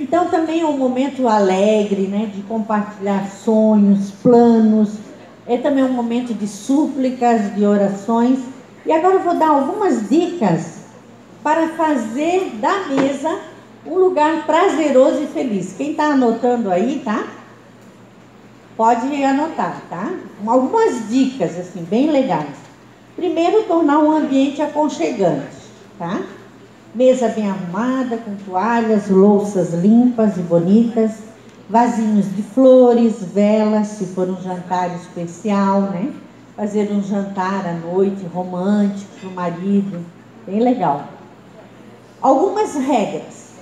Então 0.00 0.28
também 0.28 0.60
é 0.62 0.66
um 0.66 0.76
momento 0.76 1.28
alegre, 1.28 2.02
né, 2.08 2.30
de 2.34 2.42
compartilhar 2.42 3.26
sonhos, 3.30 4.10
planos. 4.22 4.90
É 5.46 5.56
também 5.58 5.84
um 5.84 5.92
momento 5.92 6.34
de 6.34 6.48
súplicas, 6.48 7.54
de 7.54 7.64
orações. 7.64 8.40
E 8.84 8.92
agora 8.92 9.14
eu 9.14 9.22
vou 9.22 9.36
dar 9.36 9.48
algumas 9.48 10.08
dicas 10.08 10.82
para 11.42 11.68
fazer 11.68 12.52
da 12.60 12.88
mesa 12.88 13.38
um 13.86 13.96
lugar 13.96 14.44
prazeroso 14.46 15.22
e 15.22 15.26
feliz. 15.26 15.74
Quem 15.76 15.92
está 15.92 16.06
anotando 16.06 16.70
aí, 16.70 17.00
tá? 17.04 17.24
Pode 18.76 19.22
anotar, 19.22 19.82
tá? 19.90 20.12
Algumas 20.46 21.08
dicas, 21.08 21.58
assim, 21.58 21.84
bem 21.84 22.10
legais. 22.10 22.56
Primeiro, 23.14 23.64
tornar 23.64 23.98
um 23.98 24.10
ambiente 24.10 24.62
aconchegante, 24.62 25.56
tá? 25.98 26.22
Mesa 26.94 27.28
bem 27.28 27.50
arrumada, 27.50 28.16
com 28.16 28.34
toalhas, 28.36 29.10
louças 29.10 29.74
limpas 29.74 30.38
e 30.38 30.40
bonitas, 30.40 31.12
vasinhos 31.68 32.34
de 32.34 32.42
flores, 32.42 33.22
velas, 33.22 33.88
se 33.88 34.06
for 34.06 34.28
um 34.28 34.40
jantar 34.40 34.94
especial, 34.96 35.82
né? 35.82 36.10
Fazer 36.56 36.90
um 36.90 37.02
jantar 37.02 37.66
à 37.66 37.72
noite 37.74 38.24
romântico 38.32 39.10
para 39.20 39.28
o 39.28 39.32
marido, 39.32 40.04
bem 40.46 40.60
legal. 40.60 41.08
Algumas 42.22 42.74
regras 42.74 43.52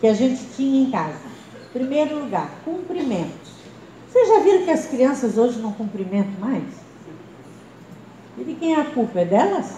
que 0.00 0.06
a 0.06 0.14
gente 0.14 0.44
tinha 0.56 0.82
em 0.82 0.90
casa. 0.90 1.32
Primeiro 1.72 2.20
lugar, 2.20 2.50
cumprimentos. 2.64 3.41
Vocês 4.12 4.28
já 4.28 4.40
viram 4.40 4.64
que 4.64 4.70
as 4.70 4.84
crianças 4.84 5.38
hoje 5.38 5.58
não 5.58 5.72
cumprimentam 5.72 6.34
mais? 6.38 6.64
E 8.36 8.44
de 8.44 8.52
quem 8.54 8.74
é 8.74 8.80
a 8.82 8.84
culpa? 8.84 9.20
É 9.20 9.24
delas? 9.24 9.72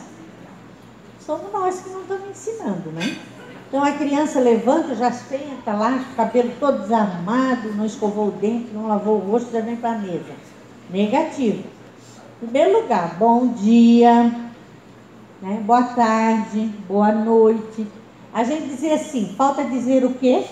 Somos 1.21 1.53
nós 1.53 1.81
que 1.81 1.91
não 1.91 2.01
estamos 2.01 2.31
ensinando, 2.31 2.91
né? 2.91 3.17
Então 3.69 3.85
a 3.85 3.93
criança 3.93 4.41
levanta, 4.41 4.97
já 4.97 5.13
senta 5.13 5.73
lá, 5.73 6.05
cabelo 6.17 6.51
todo 6.59 6.83
desarmado, 6.83 7.73
não 7.75 7.87
escovou 7.87 8.29
o 8.29 8.33
dente, 8.33 8.73
não 8.73 8.89
lavou 8.89 9.19
o 9.19 9.31
rosto, 9.31 9.53
já 9.53 9.61
vem 9.61 9.77
para 9.77 9.93
a 9.93 9.99
mesa. 9.99 10.33
Negativo. 10.91 11.63
Em 12.43 12.47
primeiro 12.47 12.83
lugar, 12.83 13.17
bom 13.17 13.47
dia, 13.47 14.25
né? 15.41 15.63
boa 15.65 15.85
tarde, 15.85 16.73
boa 16.89 17.13
noite. 17.13 17.87
A 18.33 18.43
gente 18.43 18.67
dizia 18.67 18.97
assim, 18.97 19.33
falta 19.37 19.63
dizer 19.63 20.05
o 20.05 20.13
quê? 20.15 20.45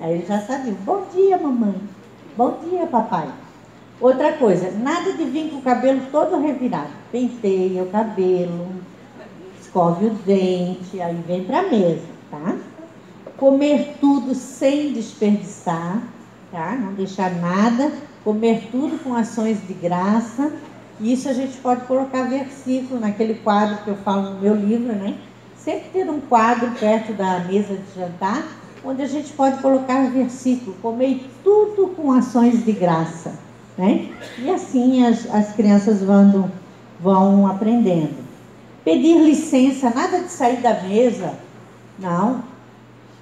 Aí 0.00 0.14
ele 0.14 0.26
já 0.26 0.40
sabia, 0.40 0.74
bom 0.84 1.06
dia, 1.14 1.38
mamãe. 1.38 1.91
Bom 2.34 2.58
dia, 2.64 2.86
papai. 2.86 3.28
Outra 4.00 4.32
coisa, 4.32 4.70
nada 4.70 5.12
de 5.12 5.24
vir 5.24 5.50
com 5.50 5.58
o 5.58 5.62
cabelo 5.62 6.00
todo 6.10 6.40
revirado. 6.40 6.88
Penteia 7.10 7.82
o 7.82 7.90
cabelo, 7.90 8.68
escove 9.60 10.06
o 10.06 10.10
dente, 10.10 11.00
aí 11.00 11.14
vem 11.26 11.44
para 11.44 11.68
mesa, 11.68 12.06
tá? 12.30 12.56
Comer 13.36 13.96
tudo 14.00 14.34
sem 14.34 14.94
desperdiçar, 14.94 16.02
tá? 16.50 16.74
Não 16.74 16.94
deixar 16.94 17.30
nada. 17.34 17.92
Comer 18.24 18.68
tudo 18.70 18.98
com 19.04 19.14
ações 19.14 19.60
de 19.66 19.74
graça. 19.74 20.50
Isso 20.98 21.28
a 21.28 21.34
gente 21.34 21.58
pode 21.58 21.82
colocar 21.82 22.22
versículo 22.22 22.98
naquele 22.98 23.34
quadro 23.34 23.84
que 23.84 23.90
eu 23.90 23.96
falo 23.96 24.30
no 24.30 24.40
meu 24.40 24.54
livro, 24.54 24.94
né? 24.94 25.18
sempre 25.62 25.90
ter 25.90 26.10
um 26.10 26.20
quadro 26.20 26.70
perto 26.72 27.12
da 27.12 27.38
mesa 27.40 27.76
de 27.76 27.94
jantar, 27.94 28.44
onde 28.84 29.02
a 29.02 29.06
gente 29.06 29.32
pode 29.32 29.58
colocar 29.58 30.10
versículo, 30.10 30.76
comer 30.82 31.24
tudo 31.44 31.88
com 31.88 32.12
ações 32.12 32.64
de 32.64 32.72
graça. 32.72 33.32
Né? 33.76 34.08
E 34.38 34.50
assim 34.50 35.04
as, 35.06 35.32
as 35.32 35.52
crianças 35.54 36.02
vão, 36.02 36.50
vão 37.00 37.46
aprendendo. 37.46 38.22
Pedir 38.84 39.18
licença, 39.18 39.90
nada 39.90 40.20
de 40.20 40.30
sair 40.30 40.60
da 40.60 40.82
mesa. 40.82 41.34
Não. 41.98 42.42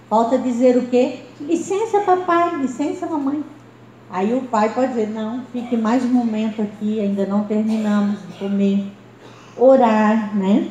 Falta 0.08 0.38
dizer 0.38 0.76
o 0.76 0.86
quê? 0.86 1.20
Licença, 1.40 2.00
papai, 2.00 2.56
licença, 2.56 3.06
mamãe. 3.06 3.44
Aí 4.10 4.34
o 4.34 4.42
pai 4.42 4.70
pode 4.74 4.88
dizer, 4.88 5.08
não, 5.10 5.44
fique 5.52 5.76
mais 5.76 6.04
um 6.04 6.08
momento 6.08 6.62
aqui, 6.62 6.98
ainda 6.98 7.26
não 7.26 7.44
terminamos 7.44 8.20
de 8.26 8.38
comer. 8.38 8.90
Orar, 9.56 10.34
né? 10.36 10.68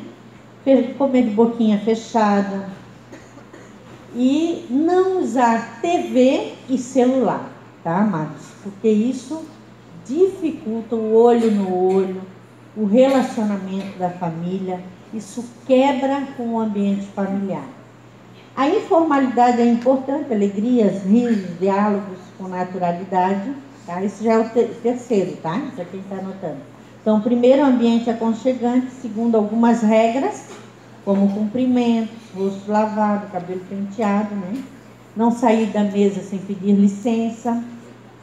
comer 0.98 1.22
de 1.22 1.30
boquinha 1.30 1.78
fechada 1.78 2.79
e 4.14 4.66
não 4.70 5.20
usar 5.20 5.80
TV 5.80 6.54
e 6.68 6.76
celular, 6.76 7.50
tá, 7.84 8.00
Marcos? 8.00 8.46
Porque 8.62 8.88
isso 8.88 9.44
dificulta 10.06 10.96
o 10.96 11.14
olho 11.14 11.50
no 11.50 11.94
olho, 11.94 12.22
o 12.76 12.84
relacionamento 12.84 13.98
da 13.98 14.10
família, 14.10 14.80
isso 15.12 15.44
quebra 15.66 16.26
com 16.36 16.54
o 16.54 16.60
ambiente 16.60 17.06
familiar. 17.06 17.68
A 18.56 18.68
informalidade 18.68 19.60
é 19.60 19.66
importante, 19.66 20.32
alegrias, 20.32 21.04
risos, 21.04 21.58
diálogos 21.58 22.18
com 22.36 22.48
naturalidade, 22.48 23.52
tá? 23.86 24.02
Esse 24.02 24.24
já 24.24 24.34
é 24.34 24.38
o 24.38 24.48
terceiro, 24.82 25.36
tá? 25.36 25.60
Para 25.74 25.84
quem 25.84 26.00
está 26.00 26.16
anotando. 26.16 26.58
Então, 27.00 27.20
primeiro, 27.20 27.64
ambiente 27.64 28.10
aconchegante. 28.10 28.90
Segundo, 29.00 29.36
algumas 29.36 29.82
regras, 29.82 30.44
como 31.04 31.32
cumprimentos, 31.32 32.16
rosto 32.34 32.70
lavado, 32.70 33.30
cabelo 33.30 33.60
penteado, 33.68 34.34
né? 34.34 34.62
Não 35.16 35.30
sair 35.30 35.66
da 35.66 35.84
mesa 35.84 36.20
sem 36.22 36.38
pedir 36.38 36.72
licença. 36.72 37.62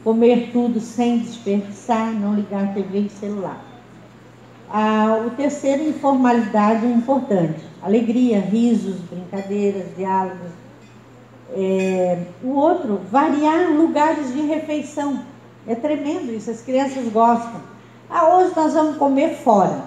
Comer 0.04 0.50
tudo 0.52 0.80
sem 0.80 1.18
desperdiçar, 1.18 2.12
não 2.12 2.34
ligar 2.34 2.72
TV 2.72 3.00
e 3.00 3.10
celular. 3.10 3.62
Ah, 4.70 5.22
o 5.26 5.30
terceiro, 5.30 5.82
informalidade 5.82 6.86
é 6.86 6.90
importante. 6.90 7.60
Alegria, 7.82 8.40
risos, 8.40 8.96
brincadeiras, 9.10 9.86
diálogos. 9.96 10.50
É, 11.50 12.18
o 12.42 12.50
outro, 12.50 13.00
variar 13.10 13.70
lugares 13.72 14.32
de 14.32 14.42
refeição. 14.42 15.20
É 15.66 15.74
tremendo 15.74 16.32
isso, 16.32 16.50
as 16.50 16.62
crianças 16.62 17.08
gostam. 17.08 17.60
Ah, 18.08 18.36
hoje 18.36 18.52
nós 18.54 18.72
vamos 18.72 18.96
comer 18.96 19.36
fora. 19.36 19.84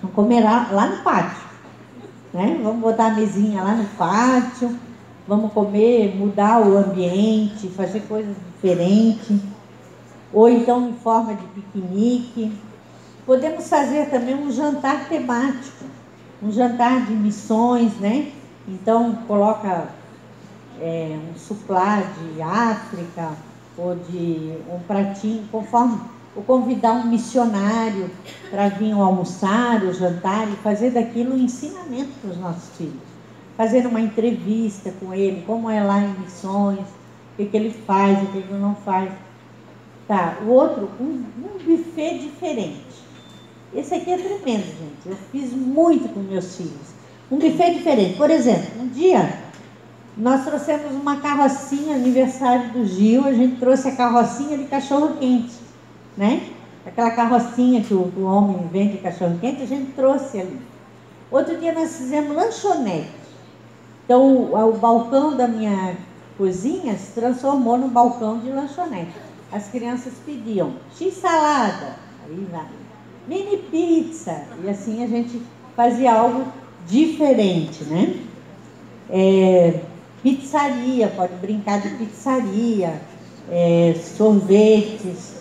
Vamos 0.00 0.14
comer 0.14 0.42
lá, 0.42 0.68
lá 0.70 0.86
no 0.86 1.02
pátio. 1.02 1.49
Né? 2.32 2.60
Vamos 2.62 2.80
botar 2.80 3.06
a 3.06 3.14
mesinha 3.14 3.62
lá 3.62 3.74
no 3.74 3.84
pátio. 3.96 4.78
Vamos 5.26 5.52
comer, 5.52 6.16
mudar 6.16 6.60
o 6.60 6.76
ambiente, 6.76 7.68
fazer 7.68 8.00
coisas 8.00 8.34
diferentes. 8.54 9.38
Ou 10.32 10.48
então 10.48 10.88
em 10.88 10.94
forma 10.94 11.34
de 11.34 11.44
piquenique. 11.46 12.52
Podemos 13.26 13.68
fazer 13.68 14.10
também 14.10 14.34
um 14.34 14.50
jantar 14.50 15.08
temático. 15.08 15.84
Um 16.42 16.50
jantar 16.50 17.06
de 17.06 17.12
missões, 17.12 17.94
né? 18.00 18.32
Então 18.66 19.14
coloca 19.26 19.88
é, 20.80 21.18
um 21.30 21.38
suplá 21.38 22.02
de 22.02 22.40
África 22.40 23.32
ou 23.76 23.94
de 23.94 24.54
um 24.68 24.78
pratinho, 24.80 25.44
conforme 25.50 25.98
ou 26.34 26.42
convidar 26.42 26.92
um 26.92 27.06
missionário 27.06 28.10
para 28.50 28.68
vir 28.68 28.92
almoçar, 28.92 29.82
ou 29.84 29.92
jantar 29.92 30.48
e 30.48 30.56
fazer 30.56 30.90
daquilo 30.90 31.34
um 31.34 31.38
ensinamento 31.38 32.10
para 32.20 32.30
os 32.30 32.38
nossos 32.38 32.76
filhos. 32.76 33.10
Fazer 33.56 33.86
uma 33.86 34.00
entrevista 34.00 34.92
com 35.00 35.12
ele, 35.12 35.42
como 35.46 35.68
é 35.68 35.82
lá 35.82 36.00
em 36.00 36.14
missões, 36.20 36.78
o 36.78 37.36
que, 37.36 37.46
que 37.46 37.56
ele 37.56 37.70
faz, 37.70 38.22
o 38.22 38.26
que, 38.26 38.38
ele 38.38 38.58
não 38.58 38.74
faz. 38.74 39.10
Tá, 40.06 40.38
o 40.44 40.48
outro, 40.48 40.88
um, 41.00 41.24
um 41.38 41.58
buffet 41.64 42.18
diferente. 42.18 42.80
Esse 43.74 43.94
aqui 43.94 44.10
é 44.10 44.16
tremendo, 44.16 44.64
gente. 44.64 45.06
Eu 45.06 45.16
fiz 45.30 45.52
muito 45.52 46.08
com 46.12 46.20
meus 46.20 46.56
filhos. 46.56 46.94
Um 47.30 47.38
buffet 47.38 47.74
diferente. 47.74 48.16
Por 48.16 48.30
exemplo, 48.30 48.82
um 48.82 48.88
dia 48.88 49.40
nós 50.16 50.44
trouxemos 50.44 50.92
uma 50.92 51.16
carrocinha, 51.16 51.94
aniversário 51.94 52.70
do 52.72 52.84
Gil, 52.84 53.24
a 53.24 53.32
gente 53.32 53.56
trouxe 53.56 53.88
a 53.88 53.96
carrocinha 53.96 54.58
de 54.58 54.64
cachorro 54.64 55.16
quente 55.18 55.59
né? 56.16 56.48
Aquela 56.86 57.10
carrocinha 57.10 57.82
que 57.82 57.92
o, 57.92 58.24
homem 58.24 58.68
vende 58.72 58.98
cachorro 58.98 59.38
quente, 59.40 59.62
a 59.62 59.66
gente 59.66 59.92
trouxe 59.92 60.40
ali. 60.40 60.60
Outro 61.30 61.58
dia 61.58 61.72
nós 61.72 61.96
fizemos 61.96 62.34
lanchonete. 62.34 63.10
Então 64.04 64.22
o, 64.22 64.56
o 64.56 64.72
balcão 64.72 65.36
da 65.36 65.46
minha 65.46 65.96
cozinha 66.36 66.96
se 66.96 67.12
transformou 67.12 67.76
num 67.76 67.88
balcão 67.88 68.38
de 68.38 68.50
lanchonete. 68.50 69.12
As 69.52 69.68
crianças 69.68 70.14
pediam 70.24 70.74
x-salada, 70.96 71.96
aí 72.24 72.46
vai, 72.50 72.66
mini 73.26 73.58
pizza, 73.58 74.44
e 74.62 74.68
assim 74.68 75.02
a 75.02 75.06
gente 75.06 75.42
fazia 75.76 76.12
algo 76.14 76.44
diferente, 76.86 77.84
né? 77.84 78.16
É, 79.08 79.80
pizzaria, 80.22 81.08
pode 81.08 81.34
brincar 81.34 81.80
de 81.80 81.90
pizzaria, 81.96 83.00
é, 83.50 83.94
sorvetes, 84.16 85.39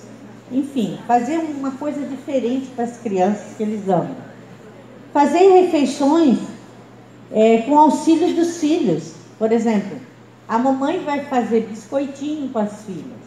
enfim, 0.52 0.98
fazer 1.06 1.38
uma 1.38 1.72
coisa 1.72 2.02
diferente 2.06 2.68
para 2.76 2.86
as 2.86 2.98
crianças 2.98 3.56
que 3.56 3.64
eles 3.64 3.88
amam. 3.88 4.16
Fazer 5.14 5.50
refeições 5.62 6.40
é, 7.32 7.60
com 7.60 7.78
auxílio 7.78 8.36
dos 8.36 8.58
filhos. 8.58 9.14
Por 9.38 9.52
exemplo, 9.52 9.98
a 10.48 10.58
mamãe 10.58 11.04
vai 11.04 11.26
fazer 11.26 11.68
biscoitinho 11.68 12.50
com 12.50 12.60
as 12.60 12.84
filhas. 12.84 13.20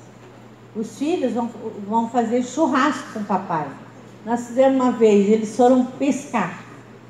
Os 0.74 0.98
filhos 0.98 1.32
vão, 1.32 1.50
vão 1.86 2.08
fazer 2.08 2.42
churrasco 2.42 3.12
com 3.12 3.20
o 3.20 3.24
papai. 3.24 3.68
Nós 4.24 4.46
fizemos 4.46 4.80
uma 4.80 4.92
vez, 4.92 5.28
eles 5.28 5.56
foram 5.56 5.84
pescar, 5.84 6.62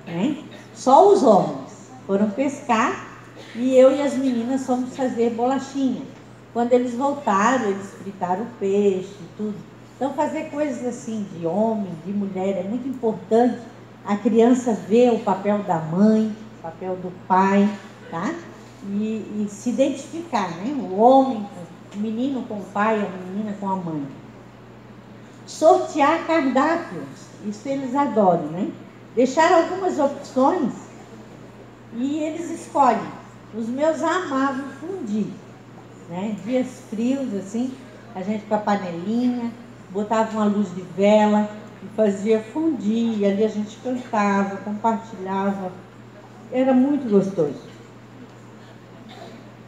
né? 0.06 0.36
Só 0.74 1.12
os 1.12 1.22
homens 1.22 1.70
foram 2.06 2.30
pescar 2.30 3.06
E 3.54 3.76
eu 3.76 3.94
e 3.94 4.00
as 4.00 4.14
meninas 4.14 4.66
fomos 4.66 4.96
fazer 4.96 5.30
bolachinha. 5.30 6.02
Quando 6.52 6.72
eles 6.72 6.94
voltaram, 6.94 7.66
eles 7.68 7.90
fritaram 8.02 8.42
o 8.42 8.46
peixe, 8.58 9.14
tudo. 9.36 9.71
Então, 10.02 10.14
fazer 10.14 10.50
coisas 10.50 10.84
assim 10.84 11.24
de 11.32 11.46
homem, 11.46 11.94
de 12.04 12.12
mulher, 12.12 12.58
é 12.58 12.64
muito 12.64 12.88
importante 12.88 13.60
a 14.04 14.16
criança 14.16 14.72
ver 14.72 15.12
o 15.12 15.20
papel 15.20 15.58
da 15.58 15.78
mãe, 15.78 16.36
o 16.58 16.60
papel 16.60 16.96
do 16.96 17.12
pai, 17.28 17.68
tá? 18.10 18.34
E, 18.84 19.44
e 19.44 19.46
se 19.48 19.70
identificar, 19.70 20.50
né? 20.56 20.74
O 20.76 20.98
homem, 20.98 21.46
o 21.94 21.98
menino 21.98 22.42
com 22.48 22.54
o 22.54 22.64
pai, 22.74 22.96
a 22.96 23.28
menina 23.28 23.56
com 23.60 23.70
a 23.70 23.76
mãe. 23.76 24.04
Sortear 25.46 26.26
cardápios, 26.26 27.28
isso 27.46 27.68
eles 27.68 27.94
adoram, 27.94 28.46
né? 28.46 28.72
Deixar 29.14 29.52
algumas 29.52 30.00
opções 30.00 30.72
e 31.94 32.18
eles 32.18 32.50
escolhem. 32.50 33.06
Os 33.56 33.68
meus 33.68 34.02
amavam 34.02 34.64
fundir, 34.80 35.28
né? 36.10 36.34
Dias 36.44 36.82
frios, 36.90 37.32
assim, 37.34 37.72
a 38.16 38.22
gente 38.22 38.44
com 38.46 38.56
a 38.56 38.58
panelinha, 38.58 39.52
botava 39.92 40.36
uma 40.36 40.46
luz 40.46 40.74
de 40.74 40.82
vela 40.96 41.48
e 41.82 41.86
fazia 41.96 42.40
fundir, 42.40 43.18
e 43.18 43.26
ali 43.26 43.44
a 43.44 43.48
gente 43.48 43.76
cantava, 43.82 44.56
compartilhava. 44.58 45.72
Era 46.50 46.72
muito 46.72 47.08
gostoso. 47.08 47.72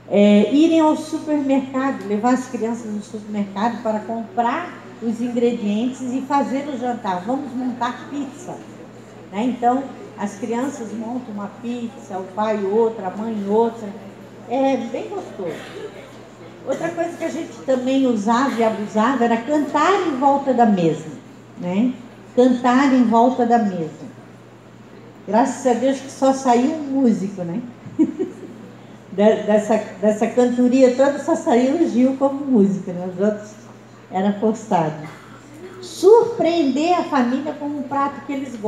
É, 0.08 0.52
irem 0.52 0.80
ao 0.80 0.96
supermercado, 0.96 2.06
levar 2.06 2.34
as 2.34 2.46
crianças 2.48 2.92
no 2.92 3.02
supermercado 3.02 3.82
para 3.82 4.00
comprar 4.00 4.72
os 5.02 5.20
ingredientes 5.20 6.00
e 6.12 6.20
fazer 6.22 6.68
o 6.68 6.78
jantar. 6.78 7.22
Vamos 7.24 7.52
montar 7.52 8.08
pizza. 8.10 8.56
Né? 9.32 9.44
Então, 9.44 9.82
as 10.18 10.36
crianças 10.36 10.92
montam 10.92 11.34
uma 11.34 11.48
pizza, 11.60 12.18
o 12.18 12.24
pai 12.34 12.62
outra, 12.64 13.08
a 13.08 13.16
mãe 13.16 13.44
outra. 13.48 13.88
É 14.48 14.76
bem 14.76 15.08
gostoso. 15.08 15.83
Outra 16.66 16.88
coisa 16.88 17.16
que 17.16 17.24
a 17.24 17.30
gente 17.30 17.52
também 17.66 18.06
usava 18.06 18.58
e 18.58 18.64
abusava 18.64 19.24
era 19.24 19.36
cantar 19.36 19.92
em 20.06 20.16
volta 20.16 20.54
da 20.54 20.64
mesa, 20.64 21.10
né? 21.60 21.92
Cantar 22.34 22.92
em 22.94 23.04
volta 23.04 23.44
da 23.44 23.58
mesa. 23.58 24.04
Graças 25.28 25.66
a 25.66 25.78
Deus 25.78 26.00
que 26.00 26.10
só 26.10 26.32
saiu 26.32 26.72
um 26.72 26.82
músico, 26.84 27.42
né? 27.42 27.60
dessa, 29.12 29.76
dessa 30.00 30.26
cantoria 30.26 30.94
toda 30.96 31.18
só 31.18 31.36
saiu 31.36 31.76
o 31.76 31.88
Gil 31.88 32.16
como 32.18 32.44
músico, 32.46 32.90
né? 32.92 33.10
Os 33.12 33.22
outros 33.22 33.50
eram 34.10 34.32
forçados. 34.40 35.08
Surpreender 35.82 36.98
a 36.98 37.04
família 37.04 37.52
com 37.52 37.66
um 37.66 37.82
prato 37.82 38.24
que 38.26 38.32
eles 38.32 38.56
gostam. 38.56 38.62